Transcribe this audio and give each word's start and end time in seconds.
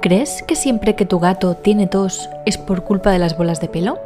¿Crees 0.00 0.42
que 0.44 0.54
siempre 0.54 0.94
que 0.94 1.04
tu 1.04 1.18
gato 1.18 1.56
tiene 1.56 1.88
tos 1.88 2.30
es 2.44 2.58
por 2.58 2.84
culpa 2.84 3.10
de 3.10 3.18
las 3.18 3.36
bolas 3.36 3.60
de 3.60 3.68
pelo? 3.68 3.98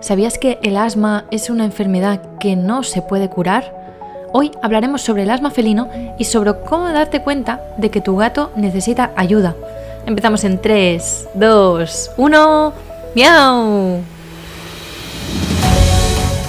¿Sabías 0.00 0.38
que 0.38 0.58
el 0.62 0.76
asma 0.76 1.24
es 1.30 1.50
una 1.50 1.64
enfermedad 1.64 2.20
que 2.38 2.56
no 2.56 2.82
se 2.82 3.02
puede 3.02 3.28
curar? 3.28 3.74
Hoy 4.32 4.52
hablaremos 4.62 5.02
sobre 5.02 5.24
el 5.24 5.30
asma 5.30 5.50
felino 5.50 5.88
y 6.18 6.24
sobre 6.24 6.54
cómo 6.60 6.88
darte 6.92 7.22
cuenta 7.22 7.60
de 7.78 7.90
que 7.90 8.00
tu 8.00 8.16
gato 8.16 8.52
necesita 8.54 9.12
ayuda. 9.16 9.56
Empezamos 10.06 10.44
en 10.44 10.60
3, 10.60 11.28
2, 11.34 12.10
1. 12.16 12.72
¡Miau! 13.16 14.00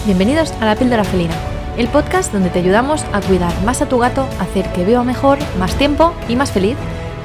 Bienvenidos 0.05 0.54
a 0.62 0.66
la 0.66 0.76
píldora 0.76 1.04
felina, 1.04 1.34
el 1.78 1.88
podcast 1.88 2.32
donde 2.32 2.50
te 2.50 2.60
ayudamos 2.60 3.04
a 3.14 3.21
cuidar 3.21 3.52
más 3.64 3.82
a 3.82 3.88
tu 3.88 3.98
gato, 3.98 4.28
hacer 4.39 4.71
que 4.73 4.84
viva 4.84 5.04
mejor, 5.04 5.39
más 5.57 5.73
tiempo 5.76 6.14
y 6.28 6.36
más 6.36 6.52
feliz. 6.52 6.78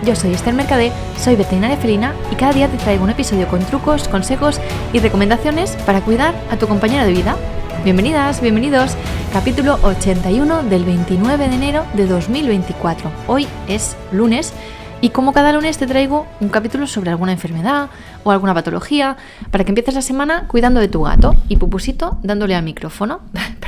Yo 0.04 0.16
soy 0.16 0.32
Esther 0.32 0.54
Mercadé, 0.54 0.92
soy 1.18 1.36
veterinaria 1.36 1.76
felina 1.76 2.14
y 2.32 2.34
cada 2.34 2.54
día 2.54 2.68
te 2.68 2.78
traigo 2.78 3.04
un 3.04 3.10
episodio 3.10 3.46
con 3.48 3.60
trucos, 3.60 4.08
consejos 4.08 4.58
y 4.94 4.98
recomendaciones 4.98 5.76
para 5.84 6.00
cuidar 6.00 6.34
a 6.50 6.56
tu 6.56 6.66
compañero 6.66 7.04
de 7.04 7.12
vida. 7.12 7.36
Bienvenidas, 7.84 8.40
bienvenidos. 8.40 8.96
Capítulo 9.30 9.78
81 9.82 10.62
del 10.64 10.84
29 10.84 11.48
de 11.48 11.54
enero 11.54 11.84
de 11.92 12.06
2024. 12.06 13.10
Hoy 13.26 13.46
es 13.68 13.94
lunes 14.10 14.54
y 15.02 15.10
como 15.10 15.34
cada 15.34 15.52
lunes 15.52 15.76
te 15.76 15.86
traigo 15.86 16.26
un 16.40 16.48
capítulo 16.48 16.86
sobre 16.86 17.10
alguna 17.10 17.32
enfermedad 17.32 17.90
o 18.24 18.30
alguna 18.30 18.54
patología 18.54 19.18
para 19.50 19.64
que 19.64 19.70
empieces 19.70 19.94
la 19.94 20.02
semana 20.02 20.48
cuidando 20.48 20.80
de 20.80 20.88
tu 20.88 21.02
gato 21.02 21.34
y 21.48 21.56
Pupusito 21.56 22.16
dándole 22.22 22.54
al 22.54 22.62
micrófono. 22.62 23.20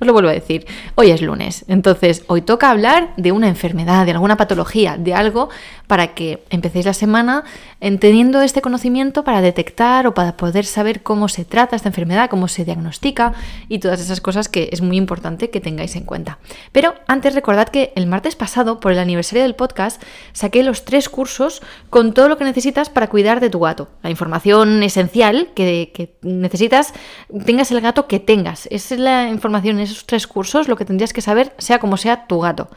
Os 0.00 0.06
lo 0.06 0.12
vuelvo 0.12 0.28
a 0.28 0.32
decir. 0.32 0.66
Hoy 0.94 1.10
es 1.10 1.22
lunes, 1.22 1.64
entonces 1.68 2.24
hoy 2.26 2.42
toca 2.42 2.70
hablar 2.70 3.10
de 3.16 3.32
una 3.32 3.48
enfermedad, 3.48 4.04
de 4.04 4.12
alguna 4.12 4.36
patología, 4.36 4.96
de 4.96 5.14
algo 5.14 5.48
para 5.86 6.14
que 6.14 6.42
empecéis 6.50 6.86
la 6.86 6.94
semana 6.94 7.44
teniendo 8.00 8.40
este 8.40 8.62
conocimiento 8.62 9.24
para 9.24 9.42
detectar 9.42 10.06
o 10.06 10.14
para 10.14 10.36
poder 10.36 10.64
saber 10.64 11.02
cómo 11.02 11.28
se 11.28 11.44
trata 11.44 11.76
esta 11.76 11.88
enfermedad, 11.88 12.30
cómo 12.30 12.48
se 12.48 12.64
diagnostica 12.64 13.34
y 13.68 13.78
todas 13.78 14.00
esas 14.00 14.22
cosas 14.22 14.48
que 14.48 14.70
es 14.72 14.80
muy 14.80 14.96
importante 14.96 15.50
que 15.50 15.60
tengáis 15.60 15.94
en 15.96 16.04
cuenta. 16.04 16.38
Pero 16.72 16.94
antes 17.06 17.34
recordad 17.34 17.68
que 17.68 17.92
el 17.96 18.06
martes 18.06 18.36
pasado, 18.36 18.80
por 18.80 18.92
el 18.92 18.98
aniversario 18.98 19.42
del 19.42 19.54
podcast, 19.54 20.02
saqué 20.32 20.62
los 20.62 20.84
tres 20.86 21.10
cursos 21.10 21.60
con 21.90 22.14
todo 22.14 22.28
lo 22.28 22.38
que 22.38 22.44
necesitas 22.44 22.88
para 22.88 23.08
cuidar 23.08 23.40
de 23.40 23.50
tu 23.50 23.60
gato 23.60 23.88
la 24.02 24.10
información 24.10 24.82
esencial 24.82 25.48
que, 25.54 26.14
necesitas, 26.22 26.94
tengas 27.44 27.70
el 27.70 27.80
gato 27.80 28.06
que 28.06 28.20
tengas. 28.20 28.66
Es 28.70 28.90
la 28.92 29.28
información 29.34 29.76
en 29.76 29.82
esos 29.82 30.06
tres 30.06 30.26
cursos, 30.26 30.68
lo 30.68 30.76
que 30.76 30.84
tendrías 30.84 31.12
que 31.12 31.20
saber, 31.20 31.54
sea 31.58 31.78
como 31.78 31.96
sea 31.96 32.26
tu 32.26 32.40
gato. 32.40 32.68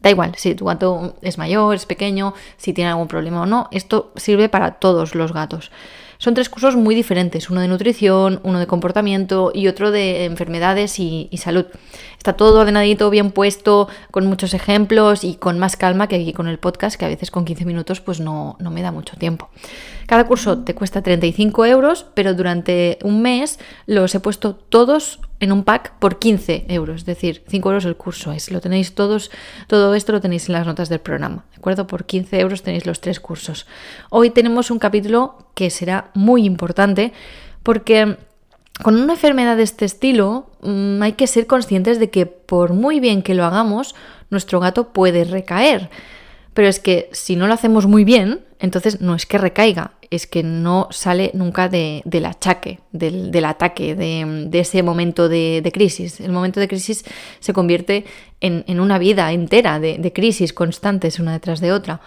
Da 0.00 0.10
igual 0.10 0.32
si 0.36 0.54
tu 0.54 0.64
gato 0.64 1.14
es 1.22 1.38
mayor, 1.38 1.74
es 1.74 1.86
pequeño, 1.86 2.34
si 2.56 2.72
tiene 2.72 2.90
algún 2.90 3.08
problema 3.08 3.42
o 3.42 3.46
no, 3.46 3.68
esto 3.70 4.12
sirve 4.16 4.48
para 4.48 4.72
todos 4.72 5.14
los 5.14 5.32
gatos. 5.32 5.70
Son 6.22 6.34
tres 6.34 6.48
cursos 6.48 6.76
muy 6.76 6.94
diferentes, 6.94 7.50
uno 7.50 7.62
de 7.62 7.66
nutrición, 7.66 8.38
uno 8.44 8.60
de 8.60 8.68
comportamiento 8.68 9.50
y 9.52 9.66
otro 9.66 9.90
de 9.90 10.24
enfermedades 10.24 11.00
y, 11.00 11.28
salud. 11.36 11.66
Está 12.16 12.34
todo 12.34 12.60
ordenadito, 12.60 13.10
bien 13.10 13.32
puesto, 13.32 13.88
con 14.12 14.26
muchos 14.26 14.54
ejemplos 14.54 15.24
y 15.24 15.34
con 15.34 15.58
más 15.58 15.76
calma 15.76 16.06
que 16.06 16.14
aquí 16.14 16.32
con 16.32 16.46
el 16.46 16.60
podcast, 16.60 16.94
que 16.94 17.06
a 17.06 17.08
veces 17.08 17.32
con 17.32 17.44
15 17.44 17.64
minutos 17.64 18.00
pues 18.00 18.20
no, 18.20 18.54
no 18.60 18.70
me 18.70 18.82
da 18.82 18.92
mucho 18.92 19.16
tiempo. 19.16 19.48
Cada 20.06 20.24
curso 20.24 20.58
te 20.58 20.76
cuesta 20.76 21.02
35 21.02 21.66
euros, 21.66 22.06
pero 22.14 22.34
durante 22.34 23.00
un 23.02 23.20
mes 23.20 23.58
los 23.86 24.14
he 24.14 24.20
puesto 24.20 24.54
todos 24.54 25.18
en 25.42 25.50
un 25.50 25.64
pack 25.64 25.94
por 25.98 26.20
15 26.20 26.66
euros, 26.68 27.00
es 27.00 27.04
decir, 27.04 27.42
5 27.48 27.68
euros 27.68 27.84
el 27.84 27.96
curso 27.96 28.30
es. 28.30 28.52
Lo 28.52 28.60
tenéis 28.60 28.94
todos, 28.94 29.32
todo 29.66 29.94
esto 29.96 30.12
lo 30.12 30.20
tenéis 30.20 30.48
en 30.48 30.52
las 30.52 30.66
notas 30.66 30.88
del 30.88 31.00
programa, 31.00 31.44
¿de 31.50 31.56
acuerdo? 31.56 31.88
Por 31.88 32.04
15 32.04 32.38
euros 32.38 32.62
tenéis 32.62 32.86
los 32.86 33.00
tres 33.00 33.18
cursos. 33.18 33.66
Hoy 34.08 34.30
tenemos 34.30 34.70
un 34.70 34.78
capítulo 34.78 35.48
que 35.54 35.70
será 35.70 36.12
muy 36.14 36.44
importante 36.44 37.12
porque 37.64 38.18
con 38.84 38.94
una 38.94 39.14
enfermedad 39.14 39.56
de 39.56 39.64
este 39.64 39.84
estilo 39.84 40.46
mm, 40.62 41.02
hay 41.02 41.12
que 41.14 41.26
ser 41.26 41.48
conscientes 41.48 41.98
de 41.98 42.08
que 42.08 42.26
por 42.26 42.72
muy 42.72 43.00
bien 43.00 43.22
que 43.22 43.34
lo 43.34 43.44
hagamos, 43.44 43.96
nuestro 44.30 44.60
gato 44.60 44.92
puede 44.92 45.24
recaer. 45.24 45.90
Pero 46.54 46.68
es 46.68 46.78
que 46.78 47.08
si 47.10 47.34
no 47.34 47.48
lo 47.48 47.54
hacemos 47.54 47.88
muy 47.88 48.04
bien, 48.04 48.44
entonces 48.62 49.00
no 49.00 49.16
es 49.16 49.26
que 49.26 49.38
recaiga, 49.38 49.90
es 50.08 50.28
que 50.28 50.44
no 50.44 50.86
sale 50.92 51.32
nunca 51.34 51.68
del 51.68 52.24
achaque, 52.24 52.78
del, 52.92 53.44
ataque, 53.44 53.96
de, 53.96 54.60
ese 54.60 54.84
momento 54.84 55.28
de, 55.28 55.68
crisis. 55.74 56.20
El 56.20 56.30
momento 56.30 56.60
de 56.60 56.68
crisis 56.68 57.04
se 57.40 57.52
convierte 57.52 58.04
en, 58.40 58.78
una 58.78 58.98
vida 58.98 59.32
entera 59.32 59.80
de, 59.80 60.12
crisis 60.14 60.52
constantes 60.52 61.18
una 61.18 61.32
detrás 61.32 61.60
de 61.60 61.72
otra. 61.72 62.00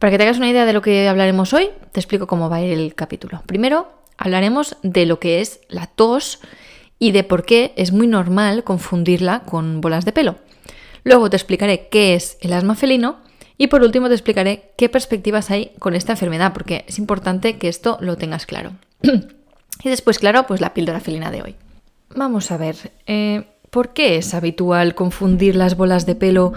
Para 0.00 0.10
que 0.10 0.18
te 0.18 0.24
hagas 0.24 0.38
una 0.38 0.50
idea 0.50 0.66
de 0.66 0.72
lo 0.72 0.82
que 0.82 1.06
hablaremos 1.06 1.52
hoy, 1.52 1.70
te 1.92 2.00
explico 2.00 2.26
cómo 2.26 2.50
va 2.50 2.56
a 2.56 2.62
ir 2.62 2.72
el 2.72 2.96
capítulo. 2.96 3.42
Primero, 3.46 3.88
hablaremos 4.18 4.76
de 4.82 5.06
lo 5.06 5.20
que 5.20 5.40
es 5.40 5.60
la 5.68 5.86
tos 5.86 6.40
y 6.98 7.12
de 7.12 7.22
por 7.22 7.44
qué 7.44 7.74
es 7.76 7.92
muy 7.92 8.08
normal 8.08 8.64
confundirla 8.64 9.44
con 9.44 9.80
bolas 9.80 10.04
de 10.04 10.10
pelo. 10.10 10.34
Luego 11.04 11.30
te 11.30 11.36
explicaré 11.36 11.86
qué 11.90 12.14
es 12.14 12.38
el 12.40 12.54
asma 12.54 12.74
felino 12.74 13.24
y 13.58 13.68
por 13.68 13.82
último 13.82 14.08
te 14.08 14.14
explicaré 14.14 14.72
qué 14.76 14.88
perspectivas 14.88 15.50
hay 15.50 15.72
con 15.78 15.94
esta 15.94 16.12
enfermedad, 16.12 16.52
porque 16.52 16.84
es 16.88 16.98
importante 16.98 17.56
que 17.58 17.68
esto 17.68 17.98
lo 18.00 18.16
tengas 18.16 18.46
claro. 18.46 18.72
y 19.02 19.88
después, 19.88 20.18
claro, 20.18 20.46
pues 20.46 20.60
la 20.60 20.74
píldora 20.74 21.00
felina 21.00 21.30
de 21.30 21.42
hoy. 21.42 21.56
Vamos 22.14 22.50
a 22.50 22.56
ver, 22.56 22.92
eh, 23.06 23.46
¿por 23.70 23.92
qué 23.92 24.16
es 24.16 24.34
habitual 24.34 24.94
confundir 24.94 25.56
las 25.56 25.76
bolas 25.76 26.06
de 26.06 26.14
pelo 26.14 26.52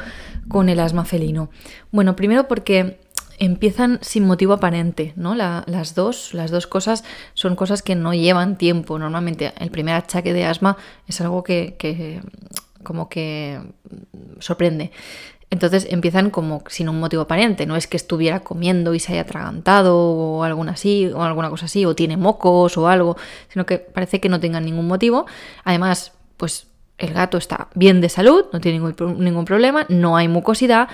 con 0.48 0.70
el 0.70 0.80
asma 0.80 1.06
felino? 1.06 1.50
Bueno, 1.92 2.16
primero 2.16 2.48
porque 2.48 3.00
empiezan 3.40 4.00
sin 4.02 4.26
motivo 4.26 4.54
aparente, 4.54 5.14
¿no? 5.16 5.34
las, 5.34 5.96
dos, 5.96 6.34
las 6.34 6.52
dos 6.52 6.68
cosas 6.68 7.04
son 7.34 7.56
cosas 7.56 7.82
que 7.82 7.96
no 7.96 8.14
llevan 8.14 8.58
tiempo. 8.58 9.00
Normalmente 9.00 9.54
el 9.58 9.72
primer 9.72 9.96
achaque 9.96 10.34
de 10.34 10.46
asma 10.46 10.78
es 11.08 11.20
algo 11.22 11.44
que, 11.44 12.22
como 12.84 13.10
que 13.10 13.60
sorprende. 14.40 14.92
Entonces 15.52 15.88
empiezan 15.90 16.30
como 16.30 16.64
sin 16.68 16.90
un 16.90 17.00
motivo 17.00 17.24
aparente, 17.24 17.66
no 17.66 17.76
es 17.76 17.88
que 17.88 17.98
estuviera 17.98 18.42
comiendo 18.42 18.94
y 18.94 19.00
se 19.00 19.14
haya 19.14 19.22
atragantado 19.22 19.98
o 19.98 20.44
alguna 20.44 20.74
así, 20.74 21.08
o 21.08 21.24
alguna 21.24 21.50
cosa 21.50 21.66
así, 21.66 21.86
o 21.86 21.96
tiene 21.96 22.18
mocos 22.18 22.78
o 22.78 22.88
algo, 22.88 23.18
sino 23.48 23.66
que 23.66 23.80
parece 23.80 24.20
que 24.20 24.30
no 24.30 24.40
tengan 24.40 24.66
ningún 24.66 24.88
motivo. 24.88 25.26
Además, 25.64 26.14
pues 26.38 26.68
el 27.00 27.14
gato 27.14 27.38
está 27.38 27.70
bien 27.74 28.02
de 28.02 28.10
salud, 28.10 28.46
no 28.54 28.60
tiene 28.60 28.78
ningún, 28.80 29.46
problema, 29.46 29.86
no 29.90 30.18
hay 30.18 30.28
mucosidad 30.28 30.90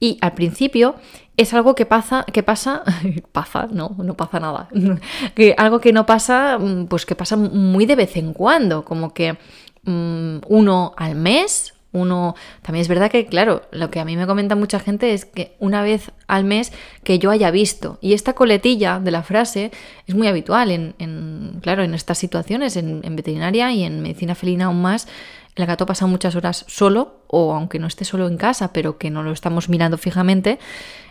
y 0.00 0.18
al 0.22 0.32
principio 0.32 0.96
es 1.36 1.54
algo 1.54 1.74
que 1.74 1.86
pasa, 1.86 2.24
que 2.24 2.42
pasa, 2.42 2.82
pasa, 3.32 3.68
no, 3.70 3.94
no 3.98 4.14
pasa 4.14 4.40
nada, 4.40 4.68
que 5.34 5.54
algo 5.56 5.80
que 5.80 5.92
no 5.92 6.06
pasa, 6.06 6.58
mm, 6.58 6.86
pues 6.86 7.06
que 7.06 7.14
pasa 7.14 7.36
muy 7.36 7.86
de 7.86 7.96
vez 7.96 8.16
en 8.16 8.32
cuando, 8.32 8.84
como 8.84 9.14
que 9.14 9.38
mm, 9.84 10.38
uno 10.48 10.94
al 10.96 11.14
mes 11.14 11.74
uno, 11.92 12.36
también 12.62 12.82
es 12.82 12.88
verdad 12.88 13.10
que, 13.10 13.26
claro, 13.26 13.62
lo 13.72 13.90
que 13.90 13.98
a 13.98 14.04
mí 14.04 14.16
me 14.16 14.26
comenta 14.26 14.54
mucha 14.54 14.78
gente 14.78 15.12
es 15.12 15.24
que 15.24 15.56
una 15.58 15.82
vez 15.82 16.12
al 16.28 16.44
mes 16.44 16.72
que 17.02 17.18
yo 17.18 17.30
haya 17.30 17.50
visto. 17.50 17.98
Y 18.00 18.12
esta 18.12 18.34
coletilla 18.34 19.00
de 19.00 19.10
la 19.10 19.24
frase 19.24 19.72
es 20.06 20.14
muy 20.14 20.28
habitual 20.28 20.70
en, 20.70 21.58
claro, 21.62 21.82
en 21.82 21.94
estas 21.94 22.18
situaciones, 22.18 22.76
en, 22.76 23.00
veterinaria 23.16 23.72
y 23.72 23.82
en 23.82 24.02
medicina 24.02 24.36
felina 24.36 24.66
aún 24.66 24.80
más. 24.80 25.08
El 25.56 25.66
gato 25.66 25.84
pasa 25.84 26.06
muchas 26.06 26.36
horas 26.36 26.64
solo, 26.68 27.24
o 27.26 27.54
aunque 27.54 27.80
no 27.80 27.88
esté 27.88 28.04
solo 28.04 28.28
en 28.28 28.36
casa, 28.36 28.72
pero 28.72 28.96
que 28.96 29.10
no 29.10 29.24
lo 29.24 29.32
estamos 29.32 29.68
mirando 29.68 29.98
fijamente. 29.98 30.60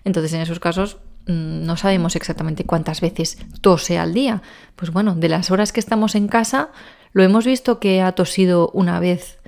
Entonces, 0.05 0.31
en 0.31 0.39
esos 0.39 0.61
casos, 0.61 0.97
mm, 1.27 1.65
no 1.65 1.75
sabemos 1.75 2.15
exactamente 2.15 2.63
cuántas 2.63 3.01
veces 3.01 3.37
tose 3.59 3.97
al 3.97 4.13
día. 4.13 4.41
Pues 4.77 4.91
bueno, 4.91 5.13
de 5.13 5.27
las 5.27 5.51
horas 5.51 5.73
que 5.73 5.81
estamos 5.81 6.15
en 6.15 6.29
casa, 6.29 6.69
lo 7.11 7.23
hemos 7.23 7.45
visto 7.45 7.79
que 7.79 8.01
ha 8.01 8.13
tosido 8.13 8.69
una 8.73 8.99
vez 9.01 9.38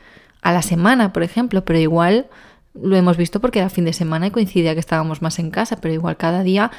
a 0.41 0.51
la 0.51 0.61
semana, 0.61 1.13
por 1.13 1.23
ejemplo, 1.23 1.63
pero 1.63 1.79
igual 1.79 2.27
lo 2.73 2.95
hemos 2.95 3.17
visto 3.17 3.39
porque 3.39 3.59
era 3.59 3.69
fin 3.69 3.85
de 3.85 3.93
semana 3.93 4.27
y 4.27 4.31
coincidía 4.31 4.73
que 4.73 4.79
estábamos 4.79 5.21
más 5.21 5.39
en 5.39 5.51
casa, 5.51 5.77
pero 5.77 5.93
igual 5.93 6.17
cada 6.17 6.43
día 6.43 6.71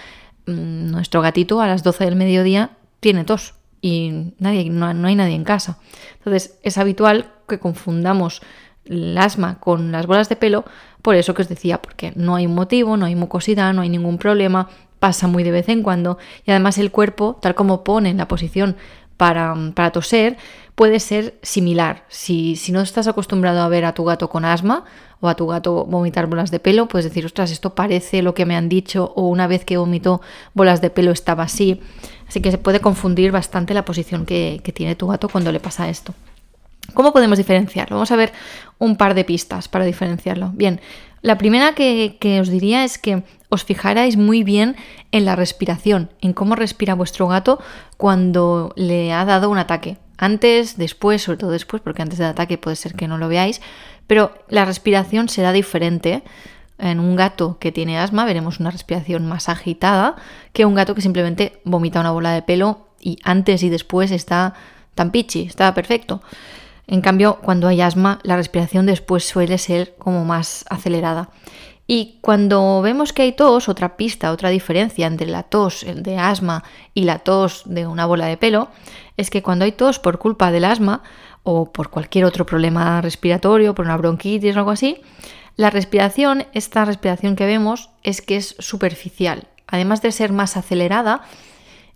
mm, 0.46 0.90
nuestro 0.90 1.20
gatito 1.20 1.60
a 1.60 1.66
las 1.66 1.82
12 1.82 2.04
del 2.04 2.16
mediodía 2.16 2.70
tiene 3.00 3.24
tos 3.24 3.54
y 3.80 4.34
nadie, 4.38 4.70
no, 4.70 4.86
hay 4.86 5.14
nadie 5.14 5.34
en 5.34 5.44
casa. 5.44 5.78
Entonces 6.18 6.58
es 6.62 6.78
habitual 6.78 7.32
que 7.48 7.58
confundamos 7.58 8.40
el 8.84 9.16
asma 9.18 9.60
con 9.60 9.92
las 9.92 10.06
bolas 10.06 10.28
de 10.28 10.36
pelo, 10.36 10.64
por 11.02 11.14
eso 11.14 11.34
que 11.34 11.42
os 11.42 11.48
decía, 11.48 11.82
porque 11.82 12.12
no 12.16 12.36
hay 12.36 12.46
un 12.46 12.54
motivo, 12.54 12.96
no 12.96 13.06
hay 13.06 13.14
mucosidad, 13.14 13.74
no 13.74 13.82
hay 13.82 13.88
ningún 13.88 14.18
problema, 14.18 14.68
pasa 14.98 15.26
muy 15.26 15.42
de 15.42 15.50
vez 15.50 15.68
en 15.68 15.82
cuando 15.82 16.18
y 16.46 16.52
además 16.52 16.78
el 16.78 16.92
cuerpo, 16.92 17.38
tal 17.42 17.56
como 17.56 17.82
pone 17.82 18.10
en 18.10 18.18
la 18.18 18.28
posición 18.28 18.76
para, 19.22 19.54
para 19.72 19.92
toser, 19.92 20.36
puede 20.74 20.98
ser 20.98 21.38
similar. 21.42 22.02
Si, 22.08 22.58
no 22.72 22.80
estás 22.80 23.06
acostumbrado 23.06 23.60
a 23.60 23.68
ver 23.68 23.84
a 23.84 23.94
tu 23.94 24.02
gato 24.02 24.28
con 24.28 24.44
asma 24.44 24.82
o 25.20 25.28
a 25.28 25.36
tu 25.36 25.46
gato 25.46 25.84
vomitar 25.84 26.26
bolas 26.26 26.50
de 26.50 26.58
pelo, 26.58 26.88
puedes 26.88 27.04
decir, 27.04 27.24
ostras, 27.24 27.52
esto 27.52 27.72
parece 27.76 28.20
lo 28.22 28.34
que 28.34 28.46
me 28.46 28.56
han 28.56 28.68
dicho 28.68 29.12
o 29.14 29.28
una 29.28 29.46
vez 29.46 29.64
que 29.64 29.76
vomitó 29.76 30.22
bolas 30.54 30.80
de 30.80 30.90
pelo 30.90 31.12
estaba 31.12 31.44
así. 31.44 31.80
Así 32.26 32.40
que 32.40 32.50
se 32.50 32.58
puede 32.58 32.80
confundir 32.80 33.30
bastante 33.30 33.74
la 33.74 33.84
posición 33.84 34.26
que 34.26 34.72
tiene 34.74 34.96
tu 34.96 35.06
gato 35.06 35.28
cuando 35.28 35.52
le 35.52 35.60
pasa 35.60 35.88
esto. 35.88 36.14
¿Cómo 36.92 37.12
podemos 37.12 37.38
diferenciarlo? 37.38 37.94
Vamos 37.94 38.10
a 38.10 38.16
ver 38.16 38.32
un 38.80 38.96
par 38.96 39.14
de 39.14 39.22
pistas 39.22 39.68
para 39.68 39.84
diferenciarlo. 39.84 40.50
Bien, 40.52 40.80
La 41.22 41.38
primera 41.38 41.74
que, 41.74 42.38
os 42.40 42.48
diría 42.48 42.82
es 42.82 42.98
que 42.98 43.22
os 43.48 43.64
fijarais 43.64 44.16
muy 44.16 44.42
bien 44.42 44.74
en 45.12 45.24
la 45.24 45.36
respiración, 45.36 46.10
en 46.20 46.32
cómo 46.32 46.56
respira 46.56 46.94
vuestro 46.94 47.28
gato 47.28 47.60
cuando 47.96 48.72
le 48.76 49.12
ha 49.12 49.24
dado 49.24 49.48
un 49.48 49.58
ataque. 49.58 49.98
Antes, 50.18 50.76
después, 50.76 51.22
sobre 51.22 51.38
todo 51.38 51.50
después, 51.50 51.80
porque 51.80 52.02
antes 52.02 52.18
del 52.18 52.28
ataque 52.28 52.58
puede 52.58 52.76
ser 52.76 52.94
que 52.94 53.06
no 53.06 53.18
lo 53.18 53.28
veáis, 53.28 53.60
pero 54.08 54.34
la 54.48 54.64
respiración 54.64 55.28
será 55.28 55.52
diferente. 55.52 56.24
En 56.78 56.98
un 56.98 57.14
gato 57.14 57.58
que 57.60 57.70
tiene 57.70 57.98
asma 57.98 58.24
veremos 58.24 58.58
una 58.58 58.72
respiración 58.72 59.26
más 59.26 59.48
agitada 59.48 60.16
que 60.52 60.64
un 60.64 60.74
gato 60.74 60.96
que 60.96 61.02
simplemente 61.02 61.60
vomita 61.64 62.00
una 62.00 62.10
bola 62.10 62.32
de 62.32 62.42
pelo 62.42 62.88
y 63.00 63.18
antes 63.22 63.62
y 63.62 63.68
después 63.68 64.10
está 64.10 64.54
tan 64.96 65.12
pichi, 65.12 65.42
está 65.42 65.72
perfecto. 65.74 66.22
En 66.86 67.00
cambio, 67.00 67.38
cuando 67.42 67.68
hay 67.68 67.80
asma, 67.80 68.18
la 68.22 68.36
respiración 68.36 68.86
después 68.86 69.24
suele 69.26 69.58
ser 69.58 69.94
como 69.96 70.24
más 70.24 70.64
acelerada. 70.68 71.30
Y 71.86 72.18
cuando 72.20 72.80
vemos 72.80 73.12
que 73.12 73.22
hay 73.22 73.32
tos, 73.32 73.68
otra 73.68 73.96
pista, 73.96 74.30
otra 74.30 74.50
diferencia 74.50 75.06
entre 75.06 75.26
la 75.26 75.42
tos 75.42 75.84
de 75.94 76.16
asma 76.16 76.64
y 76.94 77.04
la 77.04 77.18
tos 77.18 77.62
de 77.66 77.86
una 77.86 78.06
bola 78.06 78.26
de 78.26 78.36
pelo, 78.36 78.68
es 79.16 79.30
que 79.30 79.42
cuando 79.42 79.64
hay 79.64 79.72
tos 79.72 79.98
por 79.98 80.18
culpa 80.18 80.50
del 80.50 80.64
asma 80.64 81.02
o 81.42 81.72
por 81.72 81.90
cualquier 81.90 82.24
otro 82.24 82.46
problema 82.46 83.00
respiratorio, 83.00 83.74
por 83.74 83.84
una 83.84 83.96
bronquitis 83.96 84.54
o 84.54 84.58
algo 84.60 84.70
así, 84.70 85.02
la 85.56 85.70
respiración, 85.70 86.46
esta 86.54 86.84
respiración 86.84 87.36
que 87.36 87.46
vemos, 87.46 87.90
es 88.02 88.22
que 88.22 88.36
es 88.36 88.54
superficial. 88.58 89.48
Además 89.66 90.02
de 90.02 90.12
ser 90.12 90.32
más 90.32 90.56
acelerada, 90.56 91.22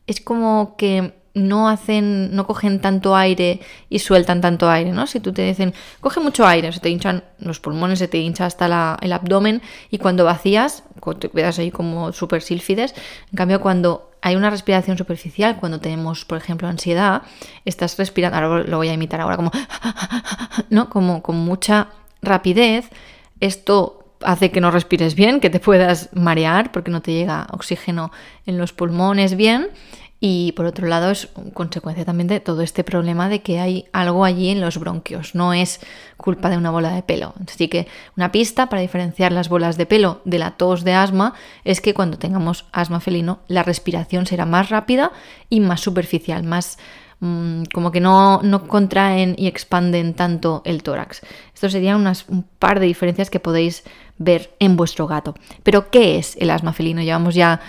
es 0.06 0.20
como 0.20 0.76
que 0.76 1.14
no 1.36 1.68
hacen, 1.68 2.34
no 2.34 2.46
cogen 2.46 2.80
tanto 2.80 3.14
aire 3.14 3.60
y 3.90 3.98
sueltan 3.98 4.40
tanto 4.40 4.70
aire, 4.70 4.90
¿no? 4.92 5.06
Si 5.06 5.20
tú 5.20 5.34
te 5.34 5.42
dicen, 5.42 5.74
coge 6.00 6.18
mucho 6.18 6.46
aire, 6.46 6.72
se 6.72 6.80
te 6.80 6.88
hinchan 6.88 7.24
los 7.38 7.60
pulmones, 7.60 7.98
se 7.98 8.08
te 8.08 8.16
hincha 8.16 8.46
hasta 8.46 8.96
el 9.02 9.12
abdomen 9.12 9.60
y 9.90 9.98
cuando 9.98 10.24
vacías, 10.24 10.82
te 11.18 11.28
quedas 11.28 11.58
ahí 11.58 11.70
como 11.70 12.12
súper 12.12 12.40
sílfides. 12.40 12.94
En 13.30 13.36
cambio, 13.36 13.60
cuando 13.60 14.10
hay 14.22 14.34
una 14.34 14.48
respiración 14.48 14.96
superficial, 14.96 15.58
cuando 15.60 15.78
tenemos, 15.78 16.24
por 16.24 16.38
ejemplo, 16.38 16.68
ansiedad, 16.68 17.20
estás 17.66 17.98
respirando, 17.98 18.38
ahora 18.38 18.64
lo 18.64 18.78
voy 18.78 18.88
a 18.88 18.94
imitar 18.94 19.20
ahora, 19.20 19.36
como, 19.36 19.52
¿no? 20.70 20.88
Como 20.88 21.22
con 21.22 21.36
mucha 21.36 21.88
rapidez. 22.22 22.88
Esto 23.40 24.14
hace 24.22 24.50
que 24.50 24.62
no 24.62 24.70
respires 24.70 25.14
bien, 25.14 25.40
que 25.40 25.50
te 25.50 25.60
puedas 25.60 26.08
marear 26.14 26.72
porque 26.72 26.90
no 26.90 27.02
te 27.02 27.12
llega 27.12 27.46
oxígeno 27.52 28.10
en 28.46 28.56
los 28.56 28.72
pulmones 28.72 29.36
bien 29.36 29.68
y 30.18 30.52
por 30.52 30.64
otro 30.64 30.86
lado 30.86 31.10
es 31.10 31.28
consecuencia 31.52 32.04
también 32.04 32.26
de 32.26 32.40
todo 32.40 32.62
este 32.62 32.84
problema 32.84 33.28
de 33.28 33.42
que 33.42 33.60
hay 33.60 33.84
algo 33.92 34.24
allí 34.24 34.48
en 34.48 34.62
los 34.62 34.78
bronquios, 34.78 35.34
no 35.34 35.52
es 35.52 35.80
culpa 36.16 36.48
de 36.48 36.56
una 36.56 36.70
bola 36.70 36.90
de 36.90 37.02
pelo. 37.02 37.34
Así 37.46 37.68
que 37.68 37.86
una 38.16 38.32
pista 38.32 38.68
para 38.68 38.80
diferenciar 38.80 39.32
las 39.32 39.48
bolas 39.48 39.76
de 39.76 39.84
pelo 39.84 40.22
de 40.24 40.38
la 40.38 40.52
tos 40.52 40.84
de 40.84 40.94
asma 40.94 41.34
es 41.64 41.80
que 41.82 41.92
cuando 41.92 42.18
tengamos 42.18 42.64
asma 42.72 43.00
felino 43.00 43.40
la 43.48 43.62
respiración 43.62 44.26
será 44.26 44.46
más 44.46 44.70
rápida 44.70 45.12
y 45.50 45.60
más 45.60 45.80
superficial, 45.80 46.42
más 46.44 46.78
mm, 47.20 47.64
como 47.74 47.92
que 47.92 48.00
no, 48.00 48.40
no, 48.42 48.66
contraen 48.66 49.34
y 49.36 49.48
expanden 49.48 50.14
tanto 50.14 50.62
el 50.64 50.82
tórax. 50.82 51.20
Esto 51.54 51.68
serían 51.68 52.00
unas, 52.00 52.26
un 52.28 52.42
par 52.42 52.80
de 52.80 52.86
diferencias 52.86 53.28
que 53.28 53.40
podéis 53.40 53.84
ver 54.18 54.54
en 54.60 54.76
vuestro 54.76 55.06
gato. 55.06 55.34
Pero 55.62 55.90
¿qué 55.90 56.18
es 56.18 56.36
el 56.40 56.48
asma 56.48 56.72
felino? 56.72 57.02
Llevamos 57.02 57.34
ya 57.34 57.60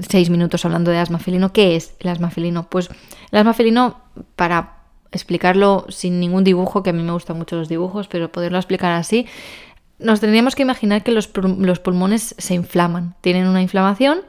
seis 0.00 0.30
minutos 0.30 0.64
hablando 0.64 0.90
de 0.90 0.98
asma 0.98 1.18
felino. 1.18 1.52
¿Qué 1.52 1.76
es 1.76 1.94
el 2.00 2.08
asma 2.08 2.30
felino? 2.30 2.68
Pues 2.68 2.88
el 3.30 3.38
asma 3.38 3.54
felino, 3.54 4.00
para 4.36 4.78
explicarlo 5.10 5.86
sin 5.88 6.20
ningún 6.20 6.44
dibujo, 6.44 6.82
que 6.82 6.90
a 6.90 6.92
mí 6.92 7.02
me 7.02 7.12
gustan 7.12 7.38
mucho 7.38 7.56
los 7.56 7.68
dibujos, 7.68 8.08
pero 8.08 8.32
poderlo 8.32 8.58
explicar 8.58 8.92
así, 8.92 9.26
nos 9.98 10.20
tendríamos 10.20 10.54
que 10.54 10.62
imaginar 10.62 11.02
que 11.04 11.12
los, 11.12 11.30
los 11.58 11.78
pulmones 11.78 12.34
se 12.38 12.54
inflaman, 12.54 13.14
tienen 13.20 13.46
una 13.46 13.62
inflamación 13.62 14.22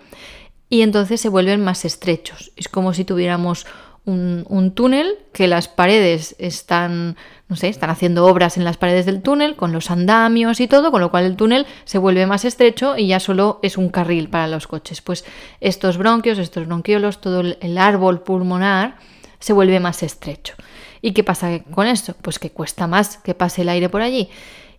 y 0.69 0.81
entonces 0.81 1.21
se 1.21 1.29
vuelven 1.29 1.63
más 1.63 1.85
estrechos. 1.85 2.51
Es 2.55 2.67
como 2.67 2.93
si 2.93 3.05
tuviéramos 3.05 3.65
un, 4.05 4.71
túnel 4.75 5.15
que 5.31 5.47
las 5.47 5.67
paredes 5.67 6.35
están, 6.39 7.15
no 7.53 7.57
sé, 7.57 7.67
están 7.67 7.91
haciendo 7.91 8.25
obras 8.25 8.57
en 8.57 8.63
las 8.63 8.77
paredes 8.77 9.05
del 9.05 9.21
túnel 9.21 9.55
con 9.55 9.73
los 9.73 9.91
andamios 9.91 10.59
y 10.59 10.67
todo, 10.67 10.89
con 10.89 11.01
lo 11.01 11.11
cual 11.11 11.25
el 11.25 11.35
túnel 11.35 11.67
se 11.85 11.99
vuelve 11.99 12.25
más 12.25 12.45
estrecho 12.45 12.97
y 12.97 13.05
ya 13.05 13.19
solo 13.19 13.59
es 13.61 13.77
un 13.77 13.89
carril 13.89 14.27
para 14.27 14.47
los 14.47 14.65
coches. 14.65 15.01
Pues 15.01 15.23
estos 15.61 15.99
bronquios, 15.99 16.39
estos 16.39 16.65
bronquiolos, 16.65 17.21
todo 17.21 17.41
el 17.41 17.77
árbol 17.77 18.23
pulmonar 18.23 18.97
se 19.37 19.53
vuelve 19.53 19.79
más 19.79 20.01
estrecho. 20.01 20.55
¿Y 20.99 21.11
qué 21.11 21.23
pasa 21.23 21.59
con 21.59 21.85
esto? 21.85 22.15
Pues 22.23 22.39
que 22.39 22.49
cuesta 22.49 22.87
más 22.87 23.17
que 23.17 23.35
pase 23.35 23.61
el 23.61 23.69
aire 23.69 23.87
por 23.87 24.01
allí. 24.01 24.29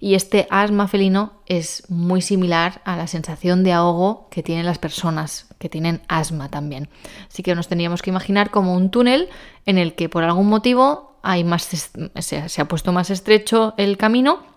Y 0.00 0.16
este 0.16 0.48
asma 0.50 0.88
felino 0.88 1.34
es 1.46 1.88
muy 1.88 2.22
similar 2.22 2.82
a 2.84 2.96
la 2.96 3.06
sensación 3.06 3.62
de 3.62 3.72
ahogo 3.72 4.26
que 4.32 4.42
tienen 4.42 4.66
las 4.66 4.78
personas 4.78 5.46
que 5.60 5.68
tienen 5.68 6.02
asma 6.08 6.50
también. 6.50 6.88
Así 7.30 7.44
que 7.44 7.54
nos 7.54 7.68
tendríamos 7.68 8.02
que 8.02 8.10
imaginar 8.10 8.50
como 8.50 8.74
un 8.74 8.90
túnel 8.90 9.28
en 9.64 9.78
el 9.78 9.94
que 9.94 10.08
por 10.08 10.24
algún 10.24 10.48
motivo 10.48 11.13
hay 11.24 11.44
más, 11.44 11.62
se, 11.64 12.48
se 12.48 12.60
ha 12.60 12.64
puesto 12.66 12.92
más 12.92 13.10
estrecho 13.10 13.74
el 13.76 13.96
camino 13.96 14.54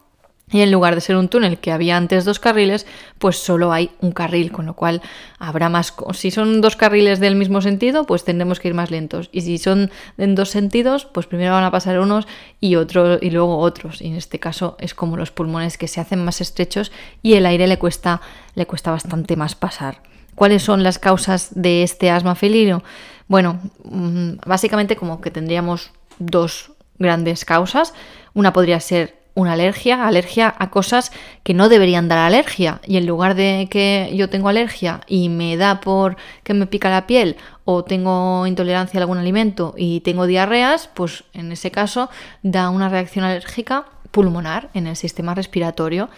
y 0.50 0.62
en 0.62 0.72
lugar 0.72 0.96
de 0.96 1.02
ser 1.02 1.18
un 1.18 1.28
túnel 1.28 1.58
que 1.58 1.74
había 1.74 1.98
antes 1.98 2.24
dos 2.24 2.40
carriles, 2.40 2.86
pues 3.20 3.38
solo 3.38 3.74
hay 3.74 3.92
un 4.00 4.14
carril, 4.14 4.54
con 4.54 4.66
lo 4.66 4.76
cual 4.76 5.02
habrá 5.40 5.68
más... 5.68 5.94
Si 6.14 6.32
son 6.32 6.62
dos 6.62 6.78
carriles 6.78 7.20
del 7.20 7.36
mismo 7.36 7.62
sentido, 7.62 8.06
pues 8.06 8.24
tendremos 8.24 8.62
que 8.62 8.70
ir 8.70 8.74
más 8.74 8.90
lentos. 8.90 9.28
Y 9.34 9.42
si 9.42 9.58
son 9.58 9.92
en 10.18 10.36
dos 10.36 10.50
sentidos, 10.50 11.04
pues 11.04 11.28
primero 11.28 11.52
van 11.52 11.66
a 11.66 11.72
pasar 11.72 12.00
unos 12.00 12.28
y 12.62 12.78
otros 12.78 13.20
y 13.22 13.30
luego 13.30 13.58
otros. 13.58 14.02
Y 14.02 14.08
en 14.08 14.16
este 14.16 14.40
caso 14.40 14.78
es 14.80 14.94
como 14.94 15.18
los 15.18 15.32
pulmones 15.32 15.78
que 15.78 15.90
se 15.90 16.00
hacen 16.00 16.24
más 16.24 16.40
estrechos 16.40 16.94
y 17.22 17.34
el 17.34 17.46
aire 17.46 17.68
le 17.68 17.78
cuesta, 17.78 18.22
le 18.56 18.66
cuesta 18.66 18.92
bastante 18.92 19.36
más 19.36 19.54
pasar. 19.54 20.02
¿Cuáles 20.34 20.64
son 20.64 20.82
las 20.82 20.98
causas 20.98 21.50
de 21.56 21.84
este 21.84 22.10
asma 22.10 22.36
felino? 22.36 22.84
Bueno, 23.28 23.60
mm, 23.84 24.36
básicamente 24.46 24.96
como 24.96 25.20
que 25.20 25.30
tendríamos 25.30 25.92
dos 26.20 26.72
grandes 27.00 27.46
causas. 27.46 27.94
Una 28.34 28.54
podría 28.54 28.80
ser 28.80 29.18
una 29.38 29.54
alergia, 29.54 30.08
alergia 30.08 30.56
a 30.58 30.72
cosas 30.72 31.12
que 31.44 31.54
no 31.54 31.70
deberían 31.70 32.08
dar 32.08 32.18
alergia. 32.18 32.82
Y 32.88 32.98
en 32.98 33.06
lugar 33.06 33.36
de 33.36 33.68
que 33.70 34.12
yo 34.16 34.30
tengo 34.30 34.50
alergia 34.50 35.02
y 35.06 35.30
me 35.30 35.58
da 35.58 35.80
por 35.80 36.18
que 36.44 36.56
me 36.56 36.66
pica 36.66 36.90
la 36.90 37.06
piel 37.06 37.38
o 37.64 37.84
tengo 37.84 38.48
intolerancia 38.48 39.00
a 39.00 39.04
algún 39.04 39.20
alimento 39.20 39.76
y 39.78 40.00
tengo 40.00 40.26
diarreas, 40.26 40.90
pues 40.92 41.24
en 41.34 41.52
ese 41.52 41.70
caso 41.70 42.10
da 42.42 42.72
una 42.72 42.90
reacción 42.90 43.26
alérgica 43.26 43.86
pulmonar 44.10 44.72
en 44.74 44.88
el 44.88 44.96
sistema 44.96 45.36
respiratorio. 45.36 46.10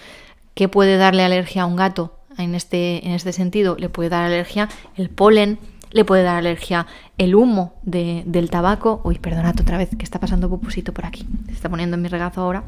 ¿Qué 0.53 0.69
puede 0.69 0.95
darle 0.95 1.23
alergia 1.23 1.63
a 1.63 1.65
un 1.65 1.75
gato? 1.75 2.15
En 2.37 2.55
este, 2.55 3.05
en 3.05 3.11
este 3.11 3.33
sentido, 3.33 3.75
le 3.77 3.89
puede 3.89 4.07
dar 4.07 4.23
alergia 4.23 4.69
el 4.95 5.09
polen, 5.09 5.59
le 5.91 6.05
puede 6.05 6.23
dar 6.23 6.35
alergia 6.35 6.85
el 7.17 7.35
humo 7.35 7.73
del 7.83 8.49
tabaco. 8.49 9.01
Uy, 9.03 9.19
perdonad 9.19 9.59
otra 9.59 9.77
vez 9.77 9.89
que 9.97 10.03
está 10.03 10.19
pasando 10.19 10.49
pupusito 10.49 10.93
por 10.93 11.05
aquí. 11.05 11.27
Se 11.47 11.53
está 11.53 11.69
poniendo 11.69 11.95
en 11.95 12.01
mi 12.01 12.07
regazo 12.07 12.41
ahora. 12.41 12.63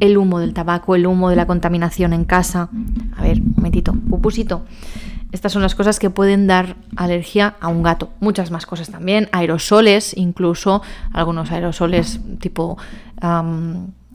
El 0.00 0.16
humo 0.16 0.38
del 0.40 0.54
tabaco, 0.54 0.94
el 0.94 1.06
humo 1.06 1.30
de 1.30 1.36
la 1.36 1.46
contaminación 1.46 2.12
en 2.12 2.24
casa. 2.24 2.68
A 3.16 3.22
ver, 3.22 3.40
un 3.40 3.54
momentito. 3.56 3.94
Pupusito. 4.08 4.64
Estas 5.32 5.52
son 5.52 5.62
las 5.62 5.74
cosas 5.74 5.98
que 5.98 6.10
pueden 6.10 6.46
dar 6.46 6.76
alergia 6.96 7.56
a 7.60 7.68
un 7.68 7.82
gato. 7.82 8.10
Muchas 8.20 8.50
más 8.50 8.66
cosas 8.66 8.90
también. 8.90 9.28
Aerosoles, 9.32 10.14
incluso 10.16 10.82
algunos 11.12 11.50
aerosoles 11.50 12.20
tipo 12.38 12.76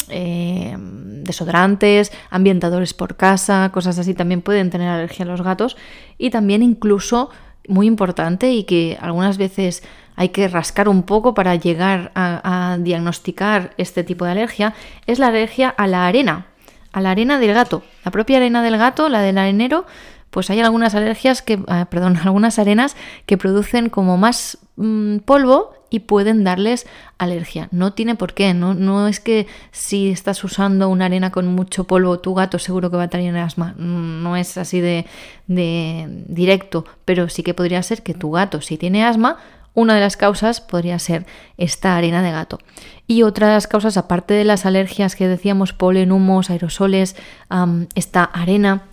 eh, 0.09 0.77
desodorantes, 0.77 2.11
ambientadores 2.29 2.93
por 2.93 3.15
casa, 3.17 3.71
cosas 3.73 3.97
así 3.97 4.13
también 4.13 4.41
pueden 4.41 4.69
tener 4.69 4.89
alergia 4.89 5.25
a 5.25 5.27
los 5.27 5.41
gatos. 5.41 5.75
Y 6.19 6.29
también 6.29 6.61
incluso 6.61 7.31
muy 7.67 7.87
importante 7.87 8.51
y 8.51 8.63
que 8.63 8.97
algunas 9.01 9.37
veces 9.37 9.83
hay 10.15 10.29
que 10.29 10.47
rascar 10.47 10.89
un 10.89 11.03
poco 11.03 11.33
para 11.33 11.55
llegar 11.55 12.11
a, 12.15 12.77
diagnosticar 12.79 13.73
este 13.77 14.03
tipo 14.03 14.25
de 14.25 14.31
alergia, 14.31 14.73
es 15.05 15.19
la 15.19 15.27
alergia 15.27 15.69
a 15.69 15.85
la 15.85 16.07
arena, 16.07 16.47
a 16.91 17.01
la 17.01 17.11
arena 17.11 17.39
del 17.39 17.53
gato. 17.53 17.83
La 18.03 18.11
propia 18.11 18.37
arena 18.37 18.63
del 18.63 18.77
gato, 18.77 19.09
la 19.09 19.21
del 19.21 19.37
arenero, 19.37 19.85
pues 20.29 20.49
hay 20.49 20.59
algunas 20.59 20.95
alergias 20.95 21.41
que, 21.41 21.59
ah, 21.67 21.87
perdón, 21.91 22.17
algunas 22.17 22.59
arenas 22.59 22.95
que 23.25 23.37
producen 23.37 23.89
como 23.89 24.17
más 24.17 24.57
mm, 24.75 25.17
polvo 25.19 25.73
y 25.89 25.99
pueden 25.99 26.43
darles 26.43 26.85
alergia. 27.17 27.69
No 27.71 27.93
tiene 27.93 28.15
por 28.15 28.33
qué, 28.33 28.53
no, 28.53 28.73
no 28.73 29.07
es 29.07 29.19
que 29.19 29.47
si 29.71 30.09
estás 30.09 30.43
usando 30.43 30.89
una 30.89 31.05
arena 31.05 31.31
con 31.31 31.47
mucho 31.47 31.85
polvo, 31.85 32.19
tu 32.19 32.33
gato 32.33 32.59
seguro 32.59 32.91
que 32.91 32.97
va 32.97 33.03
a 33.03 33.09
tener 33.09 33.37
asma. 33.37 33.73
Mm, 33.77 34.23
no 34.23 34.35
es 34.35 34.57
así 34.57 34.81
de, 34.81 35.05
de 35.47 36.23
directo, 36.27 36.85
pero 37.05 37.29
sí 37.29 37.43
que 37.43 37.53
podría 37.53 37.81
ser 37.83 38.03
que 38.03 38.13
tu 38.13 38.31
gato, 38.31 38.61
si 38.61 38.77
tiene 38.77 39.05
asma, 39.05 39.37
una 39.77 39.93
de 39.93 40.01
las 40.01 40.17
causas 40.17 40.59
podría 40.59 40.97
ser 40.97 41.27
esta 41.57 41.95
arena 41.95 42.23
de 42.23 42.31
gato. 42.31 42.57
Y 43.05 43.21
otra 43.21 43.47
de 43.47 43.53
las 43.53 43.67
causas, 43.67 43.95
aparte 43.95 44.33
de 44.33 44.43
las 44.43 44.65
alergias 44.65 45.15
que 45.15 45.27
decíamos, 45.27 45.71
polen, 45.71 46.11
humos, 46.11 46.49
aerosoles, 46.49 47.15
esta 47.93 48.23
arena, 48.23 48.85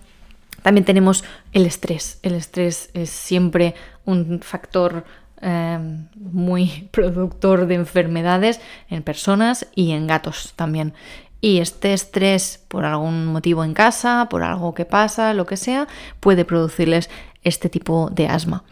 también 0.64 0.85
tenemos 0.85 1.23
el 1.52 1.64
estrés. 1.64 2.18
El 2.23 2.35
estrés 2.35 2.90
es 2.94 3.11
siempre 3.11 3.76
un 4.04 4.40
factor 4.40 5.04
Em, 5.47 6.09
muy 6.16 6.88
productor 6.90 7.66
de 7.66 7.75
enfermedades 7.75 8.62
en 8.88 9.02
personas 9.02 9.66
y 9.75 9.90
en 9.90 10.06
gatos 10.06 10.54
también. 10.56 10.94
y 11.42 11.59
este 11.59 11.92
estrés 11.92 12.64
por 12.68 12.87
algún 12.87 13.26
motivo 13.26 13.64
en 13.64 13.75
casa, 13.75 14.28
por 14.30 14.42
algo 14.42 14.73
que 14.73 14.87
pasa, 14.87 15.35
lo 15.35 15.44
que 15.44 15.59
sea, 15.59 15.87
puede 16.18 16.47
producirles 16.47 17.11
este 17.42 17.68
tipo 17.68 18.09
de 18.11 18.28
asma. 18.28 18.64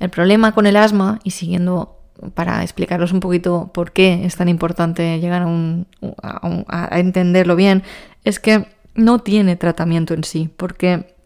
El 0.00 0.10
problema 0.10 0.52
con 0.52 0.66
el 0.66 0.76
asma, 0.76 1.20
y 1.24 1.30
siguiendo 1.30 1.96
para 2.34 2.62
explicaros 2.62 3.12
un 3.12 3.20
poquito 3.20 3.70
por 3.72 3.92
qué 3.92 4.26
es 4.26 4.36
tan 4.36 4.50
importante 4.50 5.18
llegar 5.20 5.46
a, 6.22 6.66
a 6.68 7.00
entenderlo 7.00 7.56
bien, 7.56 7.82
es 8.24 8.38
que 8.38 8.66
no 8.94 9.20
tiene 9.20 9.56
tratamiento 9.56 10.12
en 10.12 10.24
sí, 10.24 10.50
porque, 10.54 11.16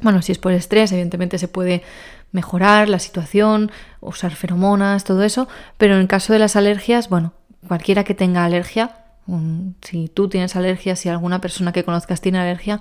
bueno, 0.00 0.22
si 0.22 0.32
es 0.32 0.38
por 0.38 0.52
estrés, 0.52 0.92
evidentemente 0.92 1.38
se 1.38 1.48
puede 1.48 1.82
mejorar 2.32 2.88
la 2.88 2.98
situación, 2.98 3.70
usar 4.00 4.34
feromonas, 4.34 5.04
todo 5.04 5.22
eso, 5.22 5.48
pero 5.76 5.98
en 5.98 6.06
caso 6.06 6.32
de 6.32 6.38
las 6.38 6.56
alergias, 6.56 7.08
bueno, 7.08 7.34
cualquiera 7.68 8.04
que 8.04 8.14
tenga 8.14 8.44
alergia, 8.44 8.96
si 9.82 10.08
tú 10.08 10.28
tienes 10.28 10.56
alergia, 10.56 10.96
si 10.96 11.08
alguna 11.08 11.40
persona 11.40 11.72
que 11.72 11.84
conozcas 11.84 12.20
tiene 12.20 12.38
alergia, 12.38 12.80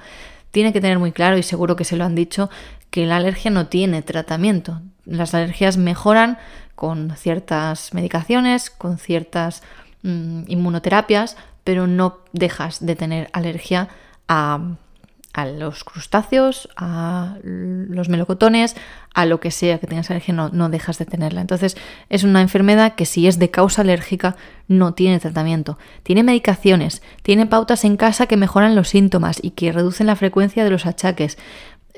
tiene 0.51 0.73
que 0.73 0.81
tener 0.81 0.99
muy 0.99 1.11
claro, 1.11 1.37
y 1.37 1.43
seguro 1.43 1.75
que 1.75 1.85
se 1.85 1.95
lo 1.95 2.03
han 2.03 2.15
dicho, 2.15 2.49
que 2.89 3.05
la 3.05 3.17
alergia 3.17 3.51
no 3.51 3.67
tiene 3.67 4.01
tratamiento. 4.01 4.81
Las 5.05 5.33
alergias 5.33 5.77
mejoran 5.77 6.37
con 6.75 7.15
ciertas 7.15 7.93
medicaciones, 7.93 8.69
con 8.69 8.97
ciertas 8.97 9.63
mm, 10.03 10.43
inmunoterapias, 10.47 11.37
pero 11.63 11.87
no 11.87 12.19
dejas 12.33 12.85
de 12.85 12.95
tener 12.95 13.29
alergia 13.33 13.89
a 14.27 14.75
a 15.33 15.45
los 15.45 15.83
crustáceos, 15.83 16.69
a 16.75 17.37
los 17.43 18.09
melocotones, 18.09 18.75
a 19.13 19.25
lo 19.25 19.39
que 19.39 19.51
sea 19.51 19.79
que 19.79 19.87
tengas 19.87 20.09
alergia, 20.09 20.33
no, 20.33 20.49
no, 20.49 20.69
dejas 20.69 20.97
de 20.97 21.05
tenerla. 21.05 21.41
Entonces 21.41 21.77
es 22.09 22.23
una 22.23 22.41
enfermedad 22.41 22.95
que 22.95 23.05
si 23.05 23.27
es 23.27 23.39
de 23.39 23.49
causa 23.49 23.81
alérgica 23.81 24.35
no 24.67 24.93
tiene 24.93 25.19
tratamiento. 25.19 25.77
Tiene 26.03 26.23
medicaciones, 26.23 27.01
tiene 27.23 27.45
pautas 27.45 27.85
en 27.85 27.97
casa 27.97 28.27
que 28.27 28.37
mejoran 28.37 28.75
los 28.75 28.89
síntomas 28.89 29.39
y 29.41 29.51
que 29.51 29.71
reducen 29.71 30.07
la 30.07 30.15
frecuencia 30.15 30.63
de 30.63 30.69
los 30.69 30.85
achaques. 30.85 31.37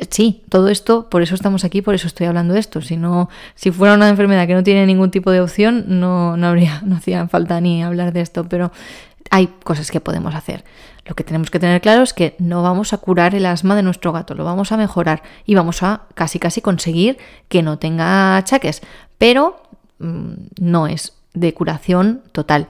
Sí, 0.10 0.44
todo 0.50 0.70
esto, 0.70 1.08
por 1.10 1.22
eso 1.22 1.36
estamos 1.36 1.63
aquí, 1.63 1.84
por 1.84 1.94
eso 1.94 2.08
estoy 2.08 2.25
hablando 2.25 2.56
de 2.56 2.60
esto. 2.60 2.82
Si 2.82 2.98
no, 2.98 3.30
si 3.54 3.72
fuera 3.72 3.94
una 3.94 4.10
enfermedad 4.10 4.48
que 4.48 4.56
no 4.56 4.63
tiene 4.63 4.88
ningún 4.88 5.12
tipo 5.12 5.30
de 5.30 5.40
opción, 5.40 5.86
no, 5.88 6.36
no 6.36 6.48
habría, 6.48 6.82
no 6.86 6.96
hacía 6.96 7.28
falta 7.28 7.62
ni 7.62 7.84
hablar 7.84 8.13
de 8.13 8.22
esto, 8.22 8.48
pero 8.50 8.72
hay 9.34 9.48
cosas 9.63 9.90
que 9.90 10.00
podemos 10.00 10.36
hacer. 10.36 10.63
Lo 11.06 11.16
que 11.16 11.24
tenemos 11.24 11.50
que 11.50 11.58
tener 11.58 11.82
claro 11.82 12.04
es 12.04 12.13
que 12.13 12.36
no 12.38 12.62
vamos 12.62 12.94
a 12.94 13.00
curar 13.00 13.34
el 13.34 13.48
asma 13.48 13.75
de 13.75 13.82
nuestro 13.82 14.13
gato, 14.13 14.36
lo 14.36 14.46
vamos 14.46 14.72
a 14.72 14.78
mejorar 14.78 15.24
y 15.44 15.56
vamos 15.56 15.82
a 15.82 16.04
casi 16.13 16.38
casi 16.38 16.62
conseguir 16.62 17.18
que 17.50 17.63
no 17.63 17.80
tenga 17.80 18.38
achaques, 18.38 18.84
pero 19.18 19.60
mm, 19.98 20.34
no 20.62 20.86
es 20.86 21.13
de 21.34 21.52
curación 21.56 22.22
total. 22.32 22.68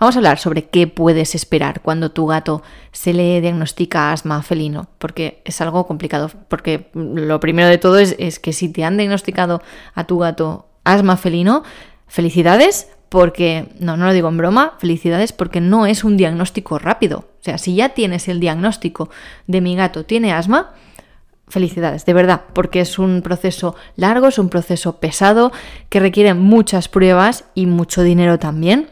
Vamos 0.00 0.16
a 0.16 0.18
hablar 0.18 0.40
sobre 0.40 0.64
qué 0.64 0.88
puedes 0.88 1.36
esperar 1.36 1.82
cuando 1.82 2.10
tu 2.10 2.26
gato 2.26 2.64
se 2.90 3.14
le 3.14 3.40
diagnostica 3.40 4.10
asma 4.10 4.42
felino, 4.42 4.88
porque 4.98 5.40
es 5.44 5.60
algo 5.60 5.86
complicado, 5.86 6.32
porque 6.48 6.90
lo 6.94 7.38
primero 7.38 7.68
de 7.68 7.78
todo 7.78 8.00
es, 8.00 8.16
es 8.18 8.40
que 8.40 8.52
si 8.52 8.68
te 8.68 8.82
han 8.82 8.96
diagnosticado 8.96 9.62
a 9.94 10.02
tu 10.02 10.18
gato 10.18 10.66
asma 10.82 11.16
felino, 11.16 11.62
felicidades, 12.08 12.88
porque, 13.12 13.68
no, 13.78 13.98
no 13.98 14.06
lo 14.06 14.14
digo 14.14 14.30
en 14.30 14.38
broma, 14.38 14.72
felicidades 14.78 15.34
porque 15.34 15.60
no 15.60 15.84
es 15.84 16.02
un 16.02 16.16
diagnóstico 16.16 16.78
rápido. 16.78 17.18
O 17.18 17.44
sea, 17.44 17.58
si 17.58 17.74
ya 17.74 17.90
tienes 17.90 18.26
el 18.26 18.40
diagnóstico 18.40 19.10
de 19.46 19.60
mi 19.60 19.76
gato 19.76 20.06
tiene 20.06 20.32
asma, 20.32 20.70
felicidades, 21.46 22.06
de 22.06 22.14
verdad, 22.14 22.44
porque 22.54 22.80
es 22.80 22.98
un 22.98 23.20
proceso 23.20 23.76
largo, 23.96 24.28
es 24.28 24.38
un 24.38 24.48
proceso 24.48 24.98
pesado, 24.98 25.52
que 25.90 26.00
requiere 26.00 26.32
muchas 26.32 26.88
pruebas 26.88 27.44
y 27.54 27.66
mucho 27.66 28.02
dinero 28.02 28.38
también 28.38 28.88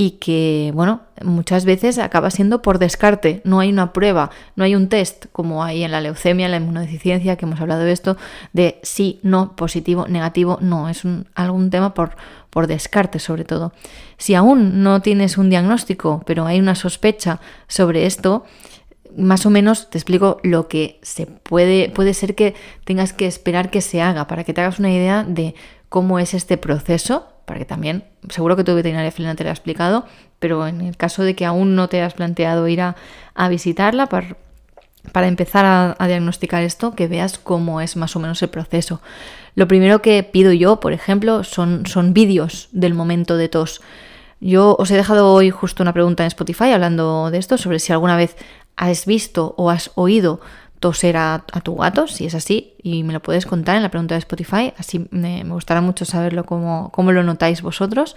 y 0.00 0.12
que, 0.12 0.72
bueno, 0.74 1.02
muchas 1.22 1.66
veces 1.66 1.98
acaba 1.98 2.30
siendo 2.30 2.62
por 2.62 2.78
descarte. 2.78 3.42
No 3.44 3.60
hay 3.60 3.68
una 3.68 3.92
prueba, 3.92 4.30
no 4.56 4.64
hay 4.64 4.74
un 4.74 4.88
test 4.88 5.26
como 5.30 5.62
hay 5.62 5.84
en 5.84 5.90
la 5.90 6.00
leucemia, 6.00 6.46
en 6.46 6.52
la 6.52 6.56
inmunodeficiencia, 6.56 7.36
que 7.36 7.44
hemos 7.44 7.60
hablado 7.60 7.82
de 7.82 7.92
esto, 7.92 8.16
de 8.54 8.80
sí, 8.82 9.20
no, 9.22 9.54
positivo, 9.56 10.08
negativo. 10.08 10.56
No, 10.62 10.88
es 10.88 11.04
un, 11.04 11.26
algún 11.34 11.68
tema 11.68 11.92
por, 11.92 12.16
por 12.48 12.66
descarte 12.66 13.18
sobre 13.18 13.44
todo. 13.44 13.74
Si 14.16 14.34
aún 14.34 14.82
no 14.82 15.02
tienes 15.02 15.36
un 15.36 15.50
diagnóstico, 15.50 16.22
pero 16.24 16.46
hay 16.46 16.58
una 16.60 16.76
sospecha 16.76 17.38
sobre 17.68 18.06
esto, 18.06 18.46
más 19.14 19.44
o 19.44 19.50
menos 19.50 19.90
te 19.90 19.98
explico 19.98 20.40
lo 20.42 20.66
que 20.66 20.98
se 21.02 21.26
puede, 21.26 21.90
puede 21.90 22.14
ser 22.14 22.34
que 22.34 22.54
tengas 22.86 23.12
que 23.12 23.26
esperar 23.26 23.68
que 23.70 23.82
se 23.82 24.00
haga 24.00 24.26
para 24.28 24.44
que 24.44 24.54
te 24.54 24.62
hagas 24.62 24.78
una 24.78 24.90
idea 24.90 25.24
de 25.28 25.54
cómo 25.90 26.18
es 26.18 26.32
este 26.32 26.56
proceso 26.56 27.26
para 27.50 27.58
que 27.58 27.66
también, 27.66 28.04
seguro 28.28 28.54
que 28.54 28.62
tu 28.62 28.76
veterinaria 28.76 29.10
felina 29.10 29.34
te 29.34 29.42
lo 29.42 29.50
ha 29.50 29.52
explicado, 29.52 30.04
pero 30.38 30.68
en 30.68 30.82
el 30.82 30.96
caso 30.96 31.24
de 31.24 31.34
que 31.34 31.44
aún 31.44 31.74
no 31.74 31.88
te 31.88 32.00
has 32.00 32.14
planteado 32.14 32.68
ir 32.68 32.80
a, 32.80 32.94
visitarla 33.48 34.06
para, 34.06 34.36
para 35.10 35.26
empezar 35.26 35.96
a, 35.98 36.06
diagnosticar 36.06 36.62
esto, 36.62 36.94
que 36.94 37.08
veas 37.08 37.40
cómo 37.40 37.80
es 37.80 37.96
más 37.96 38.14
o 38.14 38.20
menos 38.20 38.40
el 38.42 38.50
proceso. 38.50 39.00
Lo 39.56 39.66
primero 39.66 40.00
que 40.00 40.22
pido 40.22 40.52
yo, 40.52 40.78
por 40.78 40.92
ejemplo, 40.92 41.42
son, 41.42 41.86
son 41.86 42.14
vídeos 42.14 42.68
del 42.70 42.94
momento 42.94 43.36
de 43.36 43.48
tos. 43.48 43.80
Yo 44.38 44.76
os 44.78 44.88
he 44.92 44.96
dejado 44.96 45.32
hoy 45.32 45.50
justo 45.50 45.82
una 45.82 45.92
pregunta 45.92 46.22
en 46.22 46.28
Spotify 46.28 46.70
hablando 46.70 47.32
de 47.32 47.38
esto, 47.38 47.58
sobre 47.58 47.80
si 47.80 47.92
alguna 47.92 48.14
vez 48.14 48.36
has 48.76 49.06
visto 49.06 49.56
o 49.56 49.70
has 49.70 49.90
oído 49.96 50.40
toser 50.80 51.16
a, 51.16 51.44
tu 51.62 51.76
gato, 51.76 52.06
si 52.06 52.26
es 52.26 52.34
así, 52.34 52.72
y 52.82 53.04
me 53.04 53.12
lo 53.12 53.20
puedes 53.20 53.46
contar 53.46 53.76
en 53.76 53.82
la 53.82 53.90
pregunta 53.90 54.14
de 54.14 54.20
Spotify, 54.20 54.72
así 54.78 55.06
me, 55.10 55.44
gustará 55.44 55.82
mucho 55.82 56.04
saberlo 56.04 56.44
cómo, 56.44 56.90
cómo, 56.90 57.12
lo 57.12 57.22
notáis 57.22 57.62
vosotros. 57.62 58.16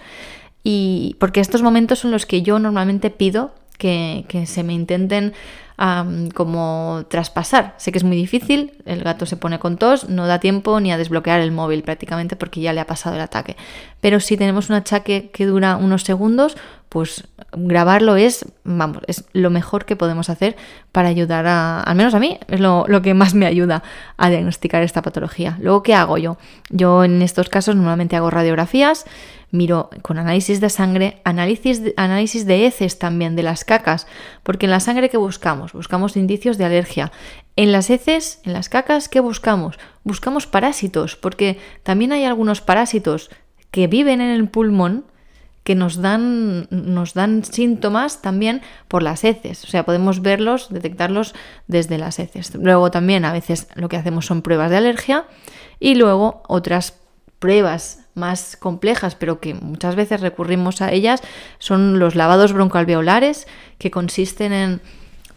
Y 0.62 1.16
porque 1.20 1.40
estos 1.40 1.62
momentos 1.62 1.98
son 1.98 2.10
los 2.10 2.24
que 2.24 2.40
yo 2.40 2.58
normalmente 2.58 3.10
pido 3.10 3.54
que, 3.76 4.24
que 4.28 4.46
se 4.46 4.62
me 4.62 4.72
intenten 4.72 5.34
como 5.76 7.04
traspasar. 7.08 7.74
Sé 7.78 7.90
que 7.90 7.98
es 7.98 8.04
muy 8.04 8.16
difícil, 8.16 8.72
el 8.86 9.02
gato 9.02 9.26
se 9.26 9.36
pone 9.36 9.58
con 9.58 9.76
tos, 9.76 10.08
no 10.08 10.26
da 10.26 10.38
tiempo 10.38 10.78
ni 10.80 10.92
a 10.92 10.98
desbloquear 10.98 11.40
el 11.40 11.52
móvil 11.52 11.82
prácticamente 11.82 12.36
porque 12.36 12.60
ya 12.60 12.72
le 12.72 12.80
ha 12.80 12.86
pasado 12.86 13.16
el 13.16 13.22
ataque. 13.22 13.56
Pero 14.00 14.20
si 14.20 14.36
tenemos 14.36 14.68
un 14.70 14.76
achaque 14.76 15.30
que 15.32 15.46
dura 15.46 15.76
unos 15.76 16.02
segundos, 16.02 16.56
pues 16.88 17.26
grabarlo 17.52 18.14
es, 18.14 18.46
vamos, 18.62 19.02
es 19.08 19.24
lo 19.32 19.50
mejor 19.50 19.84
que 19.84 19.96
podemos 19.96 20.30
hacer 20.30 20.56
para 20.92 21.08
ayudar 21.08 21.44
a, 21.46 21.80
al 21.80 21.96
menos 21.96 22.14
a 22.14 22.20
mí, 22.20 22.38
es 22.46 22.60
lo, 22.60 22.84
lo, 22.86 23.02
que 23.02 23.14
más 23.14 23.34
me 23.34 23.46
ayuda 23.46 23.82
a 24.16 24.30
diagnosticar 24.30 24.82
esta 24.84 25.02
patología. 25.02 25.58
Luego, 25.60 25.82
¿qué 25.82 25.94
hago 25.94 26.18
yo? 26.18 26.36
Yo 26.70 27.02
en 27.02 27.20
estos 27.20 27.48
casos 27.48 27.74
normalmente 27.74 28.14
hago 28.14 28.30
radiografías, 28.30 29.06
miro 29.54 29.88
con 30.02 30.18
análisis 30.18 30.60
de 30.60 30.68
sangre, 30.68 31.20
análisis 31.24 31.80
análisis 31.96 32.44
de 32.44 32.66
heces 32.66 32.98
también, 32.98 33.36
de 33.36 33.42
las 33.42 33.64
cacas, 33.64 34.06
porque 34.42 34.66
en 34.66 34.70
la 34.70 34.80
sangre 34.80 35.08
que 35.08 35.16
buscamos, 35.16 35.63
buscamos 35.72 36.16
indicios 36.16 36.58
de 36.58 36.64
alergia. 36.64 37.12
En 37.56 37.72
las 37.72 37.90
heces, 37.90 38.40
en 38.44 38.52
las 38.52 38.68
cacas, 38.68 39.08
¿qué 39.08 39.20
buscamos? 39.20 39.78
Buscamos 40.02 40.46
parásitos, 40.46 41.16
porque 41.16 41.58
también 41.82 42.12
hay 42.12 42.24
algunos 42.24 42.60
parásitos 42.60 43.30
que 43.70 43.86
viven 43.86 44.20
en 44.20 44.30
el 44.30 44.48
pulmón 44.48 45.04
que 45.64 45.74
nos 45.74 46.02
dan, 46.02 46.68
nos 46.70 47.14
dan 47.14 47.42
síntomas 47.42 48.20
también 48.20 48.60
por 48.86 49.02
las 49.02 49.24
heces. 49.24 49.64
O 49.64 49.66
sea, 49.66 49.84
podemos 49.84 50.20
verlos, 50.20 50.68
detectarlos 50.70 51.34
desde 51.66 51.96
las 51.96 52.18
heces. 52.18 52.54
Luego 52.54 52.90
también 52.90 53.24
a 53.24 53.32
veces 53.32 53.66
lo 53.74 53.88
que 53.88 53.96
hacemos 53.96 54.26
son 54.26 54.42
pruebas 54.42 54.70
de 54.70 54.76
alergia 54.76 55.24
y 55.80 55.94
luego 55.94 56.42
otras 56.48 57.00
pruebas 57.38 58.04
más 58.14 58.56
complejas, 58.56 59.16
pero 59.16 59.40
que 59.40 59.54
muchas 59.54 59.96
veces 59.96 60.20
recurrimos 60.20 60.80
a 60.80 60.92
ellas, 60.92 61.20
son 61.58 61.98
los 61.98 62.14
lavados 62.14 62.52
broncoalveolares, 62.52 63.46
que 63.78 63.90
consisten 63.90 64.52
en 64.52 64.80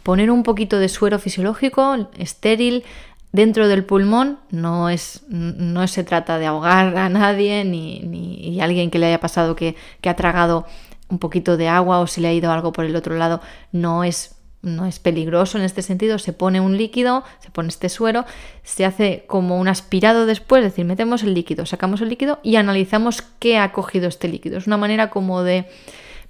poner 0.08 0.32
un 0.32 0.44
poquito 0.44 0.80
de 0.80 0.88
suero 0.88 1.20
fisiológico 1.20 2.08
estéril 2.18 2.86
dentro 3.34 3.68
del 3.68 3.84
pulmón. 3.84 4.40
No, 4.52 4.88
es, 4.88 5.24
no 5.28 5.86
se 5.86 6.06
trata 6.06 6.40
de 6.40 6.46
ahogar 6.46 6.96
a 6.96 7.10
nadie, 7.10 7.66
ni, 7.66 8.00
ni 8.00 8.62
alguien 8.62 8.90
que 8.90 9.00
le 9.00 9.08
haya 9.08 9.20
pasado 9.20 9.58
que, 9.58 9.76
que 10.00 10.08
ha 10.08 10.16
tragado 10.16 10.66
un 11.10 11.20
poquito 11.20 11.58
de 11.58 11.68
agua 11.68 12.00
o 12.00 12.08
si 12.08 12.22
le 12.22 12.30
ha 12.30 12.34
ido 12.34 12.54
algo 12.54 12.72
por 12.72 12.86
el 12.86 12.96
otro 12.96 13.18
lado, 13.18 13.42
no 13.74 14.06
es 14.06 14.38
no 14.62 14.86
es 14.86 15.00
peligroso 15.00 15.58
en 15.58 15.64
este 15.64 15.82
sentido, 15.82 16.20
se 16.20 16.34
pone 16.34 16.60
un 16.62 16.78
líquido, 16.78 17.24
se 17.40 17.52
pone 17.52 17.70
este 17.70 17.90
suero, 17.90 18.26
se 18.64 18.86
hace 18.86 19.24
como 19.28 19.60
un 19.60 19.68
aspirado 19.68 20.26
después, 20.26 20.64
es 20.64 20.72
decir, 20.72 20.86
metemos 20.86 21.24
el 21.24 21.34
líquido, 21.34 21.66
sacamos 21.66 22.02
el 22.02 22.10
líquido 22.10 22.40
y 22.44 22.56
analizamos 22.56 23.22
qué 23.40 23.58
ha 23.60 23.72
cogido 23.72 24.08
este 24.08 24.28
líquido. 24.28 24.58
Es 24.58 24.68
una 24.68 24.78
manera 24.78 25.10
como 25.10 25.44
de 25.44 25.70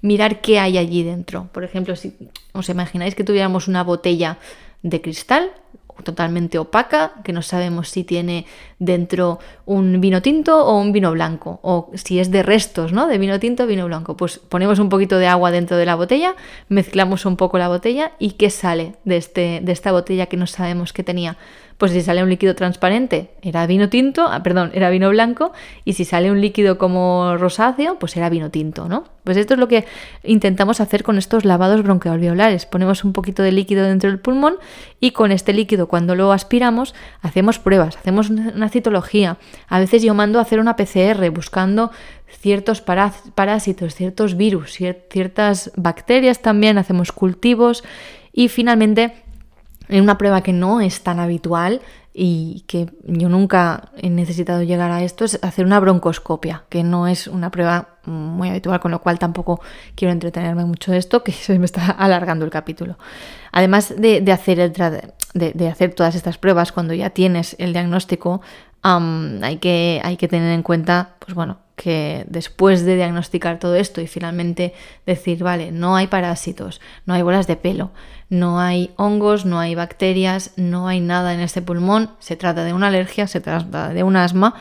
mirar 0.00 0.40
qué 0.40 0.58
hay 0.58 0.78
allí 0.78 1.02
dentro. 1.02 1.48
Por 1.52 1.64
ejemplo, 1.64 1.96
si 1.96 2.14
os 2.52 2.68
imagináis 2.68 3.14
que 3.14 3.24
tuviéramos 3.24 3.68
una 3.68 3.82
botella 3.82 4.38
de 4.82 5.00
cristal, 5.00 5.50
totalmente 6.02 6.58
opaca, 6.58 7.14
que 7.24 7.32
no 7.32 7.42
sabemos 7.42 7.88
si 7.88 8.04
tiene 8.04 8.46
dentro 8.78 9.38
un 9.66 10.00
vino 10.00 10.22
tinto 10.22 10.64
o 10.64 10.78
un 10.80 10.92
vino 10.92 11.10
blanco, 11.12 11.60
o 11.62 11.90
si 11.94 12.20
es 12.20 12.30
de 12.30 12.42
restos, 12.42 12.92
¿no? 12.92 13.06
De 13.06 13.18
vino 13.18 13.38
tinto 13.40 13.66
vino 13.66 13.86
blanco. 13.86 14.16
Pues 14.16 14.38
ponemos 14.38 14.78
un 14.78 14.88
poquito 14.88 15.18
de 15.18 15.26
agua 15.26 15.50
dentro 15.50 15.76
de 15.76 15.86
la 15.86 15.94
botella, 15.94 16.34
mezclamos 16.68 17.26
un 17.26 17.36
poco 17.36 17.58
la 17.58 17.68
botella 17.68 18.12
y 18.18 18.32
¿qué 18.32 18.50
sale 18.50 18.94
de, 19.04 19.16
este, 19.16 19.60
de 19.62 19.72
esta 19.72 19.92
botella 19.92 20.26
que 20.26 20.36
no 20.36 20.46
sabemos 20.46 20.92
que 20.92 21.02
tenía? 21.02 21.36
Pues 21.78 21.92
si 21.92 22.02
sale 22.02 22.24
un 22.24 22.28
líquido 22.28 22.56
transparente, 22.56 23.30
era 23.40 23.66
vino 23.66 23.88
tinto, 23.88 24.26
ah, 24.28 24.42
perdón, 24.42 24.72
era 24.74 24.90
vino 24.90 25.08
blanco, 25.10 25.52
y 25.84 25.92
si 25.92 26.04
sale 26.04 26.30
un 26.30 26.40
líquido 26.40 26.76
como 26.76 27.36
rosáceo, 27.36 27.98
pues 28.00 28.16
era 28.16 28.28
vino 28.28 28.50
tinto, 28.50 28.88
¿no? 28.88 29.04
Pues 29.22 29.36
esto 29.36 29.54
es 29.54 29.60
lo 29.60 29.68
que 29.68 29.84
intentamos 30.24 30.80
hacer 30.80 31.04
con 31.04 31.18
estos 31.18 31.44
lavados 31.44 31.82
broncoalveolares. 31.82 32.66
Ponemos 32.66 33.04
un 33.04 33.12
poquito 33.12 33.42
de 33.42 33.52
líquido 33.52 33.84
dentro 33.84 34.10
del 34.10 34.18
pulmón 34.18 34.56
y 35.00 35.12
con 35.12 35.30
este 35.30 35.52
líquido, 35.52 35.86
cuando 35.86 36.14
lo 36.14 36.32
aspiramos, 36.32 36.94
hacemos 37.20 37.58
pruebas, 37.58 37.96
hacemos 37.96 38.30
una 38.30 38.68
citología. 38.70 39.36
A 39.68 39.78
veces 39.78 40.02
yo 40.02 40.14
mando 40.14 40.38
a 40.38 40.42
hacer 40.42 40.58
una 40.58 40.76
PCR 40.76 41.30
buscando 41.30 41.92
ciertos 42.26 42.80
parásitos, 42.80 43.94
ciertos 43.94 44.36
virus, 44.36 44.72
ciertas 44.72 45.70
bacterias 45.76 46.42
también, 46.42 46.78
hacemos 46.78 47.12
cultivos 47.12 47.84
y 48.32 48.48
finalmente 48.48 49.12
en 49.88 50.02
una 50.02 50.18
prueba 50.18 50.42
que 50.42 50.52
no 50.52 50.80
es 50.80 51.02
tan 51.02 51.20
habitual 51.20 51.80
y 52.20 52.64
que 52.66 52.90
yo 53.04 53.28
nunca 53.28 53.90
he 53.96 54.10
necesitado 54.10 54.64
llegar 54.64 54.90
a 54.90 55.04
esto 55.04 55.24
es 55.24 55.38
hacer 55.40 55.64
una 55.64 55.78
broncoscopia, 55.78 56.64
que 56.68 56.82
no 56.82 57.06
es 57.06 57.28
una 57.28 57.50
prueba 57.52 57.90
muy 58.06 58.48
habitual, 58.48 58.80
con 58.80 58.90
lo 58.90 59.00
cual 59.00 59.20
tampoco 59.20 59.60
quiero 59.94 60.10
entretenerme 60.10 60.64
mucho 60.64 60.90
de 60.90 60.98
esto, 60.98 61.22
que 61.22 61.30
se 61.32 61.58
me 61.58 61.64
está 61.64 61.90
alargando 61.92 62.44
el 62.44 62.50
capítulo. 62.50 62.98
Además 63.52 63.94
de, 63.96 64.20
hacer, 64.32 64.72
de, 64.72 65.68
hacer 65.68 65.94
todas 65.94 66.16
estas 66.16 66.38
pruebas, 66.38 66.72
cuando 66.72 66.92
ya 66.92 67.10
tienes 67.10 67.54
el 67.60 67.72
diagnóstico, 67.72 68.40
hay, 68.82 69.58
que, 69.58 70.00
hay 70.02 70.16
que 70.16 70.26
tener 70.26 70.52
en 70.52 70.62
cuenta, 70.64 71.14
pues 71.20 71.34
bueno, 71.34 71.58
que 71.76 72.24
después 72.28 72.84
de 72.84 72.96
diagnosticar 72.96 73.58
todo 73.58 73.76
esto 73.76 74.00
y 74.00 74.06
finalmente 74.06 74.74
decir, 75.06 75.42
vale, 75.42 75.70
no 75.70 75.94
hay 75.94 76.08
parásitos, 76.08 76.80
no 77.06 77.14
hay 77.14 77.22
bolas 77.22 77.46
de 77.46 77.56
pelo, 77.56 77.92
no 78.28 78.60
hay 78.60 78.92
hongos, 78.96 79.46
no 79.46 79.58
hay 79.58 79.74
bacterias, 79.74 80.52
no 80.56 80.88
hay 80.88 81.00
nada 81.00 81.34
en 81.34 81.40
este 81.40 81.62
pulmón, 81.62 82.10
se 82.18 82.36
trata 82.36 82.64
de 82.64 82.72
una 82.72 82.88
alergia, 82.88 83.26
se 83.26 83.40
trata 83.40 83.88
de 83.90 84.02
un 84.02 84.16
asma, 84.16 84.54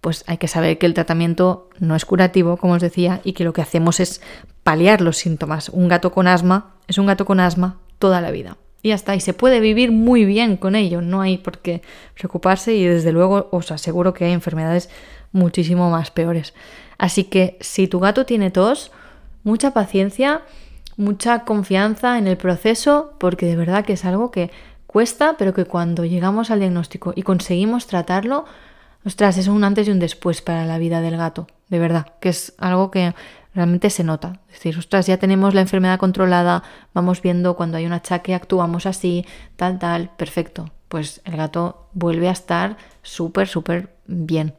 pues 0.00 0.24
hay 0.26 0.38
que 0.38 0.48
saber 0.48 0.78
que 0.78 0.86
el 0.86 0.94
tratamiento 0.94 1.68
no 1.78 1.94
es 1.94 2.04
curativo, 2.04 2.56
como 2.56 2.74
os 2.74 2.82
decía, 2.82 3.20
y 3.22 3.34
que 3.34 3.44
lo 3.44 3.52
que 3.52 3.62
hacemos 3.62 4.00
es 4.00 4.22
paliar 4.62 5.02
los 5.02 5.18
síntomas. 5.18 5.68
Un 5.68 5.88
gato 5.88 6.12
con 6.12 6.26
asma 6.26 6.74
es 6.88 6.98
un 6.98 7.06
gato 7.06 7.26
con 7.26 7.40
asma 7.40 7.76
toda 7.98 8.20
la 8.20 8.30
vida. 8.30 8.56
Y 8.82 8.92
está, 8.92 9.14
y 9.14 9.20
se 9.20 9.34
puede 9.34 9.60
vivir 9.60 9.92
muy 9.92 10.24
bien 10.24 10.56
con 10.56 10.74
ello, 10.74 11.02
no 11.02 11.20
hay 11.20 11.36
por 11.36 11.58
qué 11.58 11.82
preocuparse 12.14 12.74
y 12.74 12.84
desde 12.84 13.12
luego 13.12 13.48
os 13.52 13.70
aseguro 13.70 14.14
que 14.14 14.24
hay 14.24 14.32
enfermedades 14.32 14.88
muchísimo 15.32 15.90
más 15.90 16.10
peores. 16.10 16.54
Así 16.96 17.24
que 17.24 17.58
si 17.60 17.88
tu 17.88 18.00
gato 18.00 18.24
tiene 18.24 18.50
tos, 18.50 18.90
mucha 19.42 19.72
paciencia, 19.72 20.42
mucha 21.00 21.44
confianza 21.44 22.18
en 22.18 22.26
el 22.26 22.36
proceso, 22.36 23.14
porque 23.18 23.46
de 23.46 23.56
verdad 23.56 23.84
que 23.84 23.94
es 23.94 24.04
algo 24.04 24.30
que 24.30 24.50
cuesta, 24.86 25.36
pero 25.38 25.54
que 25.54 25.64
cuando 25.64 26.04
llegamos 26.04 26.50
al 26.50 26.60
diagnóstico 26.60 27.12
y 27.16 27.22
conseguimos 27.22 27.86
tratarlo, 27.86 28.44
ostras, 29.04 29.38
es 29.38 29.48
un 29.48 29.64
antes 29.64 29.88
y 29.88 29.90
un 29.90 29.98
después 29.98 30.42
para 30.42 30.66
la 30.66 30.78
vida 30.78 31.00
del 31.00 31.16
gato, 31.16 31.46
de 31.68 31.78
verdad, 31.78 32.06
que 32.20 32.28
es 32.28 32.54
algo 32.58 32.90
que 32.90 33.14
realmente 33.54 33.88
se 33.90 34.04
nota. 34.04 34.40
Es 34.48 34.54
decir, 34.54 34.78
ostras, 34.78 35.06
ya 35.06 35.16
tenemos 35.16 35.54
la 35.54 35.62
enfermedad 35.62 35.98
controlada, 35.98 36.62
vamos 36.92 37.22
viendo 37.22 37.56
cuando 37.56 37.78
hay 37.78 37.86
un 37.86 37.92
achaque, 37.92 38.34
actuamos 38.34 38.86
así, 38.86 39.24
tal, 39.56 39.78
tal, 39.78 40.10
perfecto. 40.16 40.70
Pues 40.88 41.22
el 41.24 41.36
gato 41.36 41.88
vuelve 41.92 42.28
a 42.28 42.32
estar 42.32 42.76
súper, 43.02 43.48
súper 43.48 43.96
bien. 44.06 44.54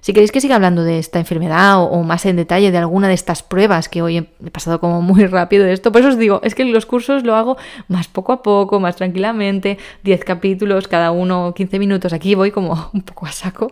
Si 0.00 0.12
queréis 0.12 0.32
que 0.32 0.40
siga 0.40 0.56
hablando 0.56 0.82
de 0.82 0.98
esta 0.98 1.18
enfermedad 1.18 1.82
o, 1.82 2.02
más 2.02 2.24
en 2.24 2.36
detalle 2.36 2.70
de 2.70 2.78
alguna 2.78 3.08
de 3.08 3.14
estas 3.14 3.42
pruebas, 3.42 3.88
que 3.88 4.00
hoy 4.00 4.16
he 4.16 4.50
pasado 4.50 4.80
como 4.80 5.02
muy 5.02 5.26
rápido 5.26 5.64
de 5.64 5.72
esto, 5.72 5.92
por 5.92 6.00
eso 6.00 6.10
os 6.10 6.18
digo, 6.18 6.40
es 6.42 6.54
que 6.54 6.64
los 6.64 6.86
cursos 6.86 7.22
lo 7.24 7.34
hago 7.34 7.56
más 7.88 8.08
poco 8.08 8.32
a 8.32 8.42
poco, 8.42 8.80
más 8.80 8.96
tranquilamente, 8.96 9.78
10 10.04 10.24
capítulos, 10.24 10.88
cada 10.88 11.10
uno 11.10 11.52
15 11.54 11.78
minutos, 11.78 12.12
aquí 12.12 12.34
voy 12.34 12.50
como 12.50 12.90
un 12.94 13.02
poco 13.02 13.26
a 13.26 13.32
saco, 13.32 13.70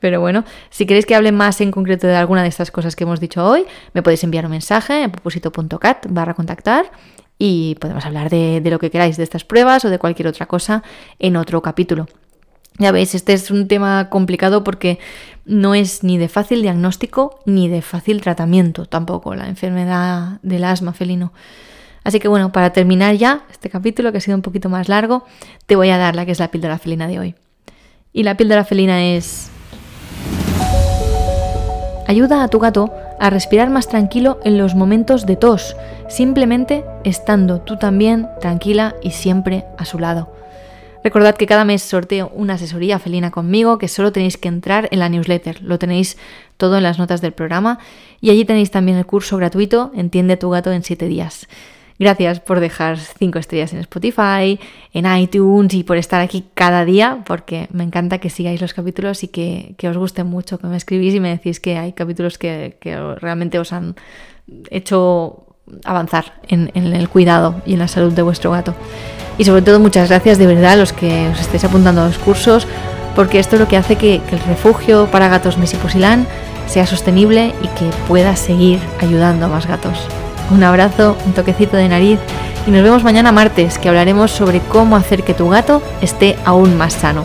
pero 0.00 0.20
bueno, 0.20 0.44
si 0.70 0.86
queréis 0.86 1.06
que 1.06 1.14
hable 1.14 1.32
más 1.32 1.60
en 1.60 1.70
concreto 1.70 2.06
de 2.06 2.16
alguna 2.16 2.42
de 2.42 2.48
estas 2.48 2.70
cosas 2.70 2.96
que 2.96 3.04
hemos 3.04 3.20
dicho 3.20 3.44
hoy, 3.44 3.64
me 3.94 4.02
podéis 4.02 4.24
enviar 4.24 4.46
un 4.46 4.50
mensaje 4.50 5.04
en 5.04 5.10
propósito.cat 5.10 6.06
barra 6.08 6.34
contactar 6.34 6.90
y 7.38 7.76
podemos 7.76 8.04
hablar 8.04 8.30
de 8.30 8.60
lo 8.64 8.80
que 8.80 8.90
queráis, 8.90 9.16
de 9.16 9.22
estas 9.22 9.44
pruebas 9.44 9.84
o 9.84 9.90
de 9.90 10.00
cualquier 10.00 10.26
otra 10.26 10.46
cosa 10.46 10.82
en 11.20 11.36
otro 11.36 11.62
capítulo. 11.62 12.08
Ya 12.78 12.92
veis, 12.92 13.14
este 13.16 13.32
es 13.32 13.50
un 13.50 13.66
tema 13.66 14.08
complicado 14.08 14.62
porque 14.62 15.00
no 15.48 15.74
es 15.74 16.04
ni 16.04 16.18
de 16.18 16.28
fácil 16.28 16.62
diagnóstico 16.62 17.40
ni 17.46 17.68
de 17.68 17.82
fácil 17.82 18.20
tratamiento 18.20 18.86
tampoco 18.86 19.34
la 19.34 19.48
enfermedad 19.48 20.38
del 20.42 20.64
asma 20.64 20.92
felino. 20.92 21.32
Así 22.04 22.20
que 22.20 22.28
bueno, 22.28 22.52
para 22.52 22.72
terminar 22.72 23.16
ya 23.16 23.44
este 23.50 23.68
capítulo 23.68 24.12
que 24.12 24.18
ha 24.18 24.20
sido 24.20 24.36
un 24.36 24.42
poquito 24.42 24.68
más 24.68 24.88
largo, 24.88 25.24
te 25.66 25.74
voy 25.74 25.90
a 25.90 25.98
dar 25.98 26.14
la 26.14 26.24
que 26.24 26.32
es 26.32 26.38
la 26.38 26.50
píldora 26.50 26.78
felina 26.78 27.08
de 27.08 27.18
hoy. 27.18 27.34
Y 28.12 28.22
la 28.22 28.36
píldora 28.36 28.64
felina 28.64 29.04
es... 29.04 29.50
Ayuda 32.06 32.42
a 32.42 32.48
tu 32.48 32.58
gato 32.58 32.90
a 33.20 33.28
respirar 33.28 33.68
más 33.68 33.88
tranquilo 33.88 34.40
en 34.44 34.56
los 34.56 34.74
momentos 34.74 35.26
de 35.26 35.36
tos, 35.36 35.76
simplemente 36.08 36.84
estando 37.04 37.60
tú 37.60 37.76
también 37.76 38.28
tranquila 38.40 38.94
y 39.02 39.10
siempre 39.10 39.66
a 39.76 39.84
su 39.84 39.98
lado. 39.98 40.37
Recordad 41.04 41.36
que 41.36 41.46
cada 41.46 41.64
mes 41.64 41.82
sorteo 41.82 42.30
una 42.34 42.54
asesoría 42.54 42.98
felina 42.98 43.30
conmigo, 43.30 43.78
que 43.78 43.88
solo 43.88 44.12
tenéis 44.12 44.36
que 44.36 44.48
entrar 44.48 44.88
en 44.90 44.98
la 44.98 45.08
newsletter. 45.08 45.62
Lo 45.62 45.78
tenéis 45.78 46.18
todo 46.56 46.76
en 46.76 46.82
las 46.82 46.98
notas 46.98 47.20
del 47.20 47.32
programa 47.32 47.78
y 48.20 48.30
allí 48.30 48.44
tenéis 48.44 48.70
también 48.70 48.98
el 48.98 49.06
curso 49.06 49.36
gratuito 49.36 49.92
Entiende 49.94 50.36
tu 50.36 50.50
gato 50.50 50.72
en 50.72 50.82
7 50.82 51.06
días. 51.06 51.46
Gracias 52.00 52.38
por 52.38 52.60
dejar 52.60 52.96
5 52.96 53.38
estrellas 53.40 53.72
en 53.72 53.80
Spotify, 53.80 54.60
en 54.92 55.16
iTunes 55.16 55.74
y 55.74 55.82
por 55.82 55.96
estar 55.96 56.20
aquí 56.20 56.44
cada 56.54 56.84
día, 56.84 57.24
porque 57.26 57.66
me 57.72 57.82
encanta 57.82 58.18
que 58.18 58.30
sigáis 58.30 58.60
los 58.60 58.72
capítulos 58.72 59.24
y 59.24 59.28
que, 59.28 59.74
os 59.88 59.96
gusten 59.96 60.28
mucho, 60.28 60.58
que 60.58 60.68
me 60.68 60.76
escribís 60.76 61.14
y 61.14 61.20
me 61.20 61.30
decís 61.30 61.58
que 61.58 61.76
hay 61.76 61.92
capítulos 61.92 62.38
que, 62.38 62.76
realmente 63.20 63.58
os 63.58 63.72
han 63.72 63.96
hecho 64.70 65.47
avanzar 65.84 66.34
en 66.48 66.70
el 66.74 67.08
cuidado 67.08 67.56
y 67.66 67.74
en 67.74 67.78
la 67.80 67.88
salud 67.88 68.12
de 68.12 68.22
vuestro 68.22 68.50
gato. 68.50 68.74
Y 69.38 69.44
sobre 69.44 69.62
todo 69.62 69.78
muchas 69.78 70.08
gracias 70.08 70.36
de 70.36 70.46
verdad 70.46 70.72
a 70.72 70.76
los 70.76 70.92
que 70.92 71.28
os 71.28 71.40
estéis 71.40 71.64
apuntando 71.64 72.02
a 72.02 72.06
los 72.06 72.18
cursos, 72.18 72.66
porque 73.14 73.38
esto 73.38 73.56
es 73.56 73.60
lo 73.60 73.68
que 73.68 73.76
hace 73.76 73.96
que, 73.96 74.16
el 74.16 74.40
refugio 74.40 75.06
para 75.06 75.28
gatos 75.28 75.58
Mesipusilán 75.58 76.26
sea 76.66 76.86
sostenible 76.86 77.54
y 77.62 77.68
que 77.68 77.88
pueda 78.08 78.36
seguir 78.36 78.80
ayudando 79.00 79.46
a 79.46 79.48
más 79.48 79.66
gatos. 79.66 79.98
Un 80.50 80.64
abrazo, 80.64 81.16
un 81.24 81.32
toquecito 81.32 81.76
de 81.76 81.88
nariz 81.88 82.18
y 82.66 82.70
nos 82.70 82.82
vemos 82.82 83.04
mañana 83.04 83.32
martes 83.32 83.78
que 83.78 83.88
hablaremos 83.88 84.32
sobre 84.32 84.60
cómo 84.60 84.96
hacer 84.96 85.22
que 85.22 85.34
tu 85.34 85.48
gato 85.48 85.82
esté 86.00 86.36
aún 86.44 86.76
más 86.76 86.94
sano. 86.94 87.24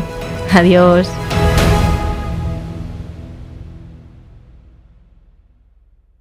Adiós. 0.53 1.09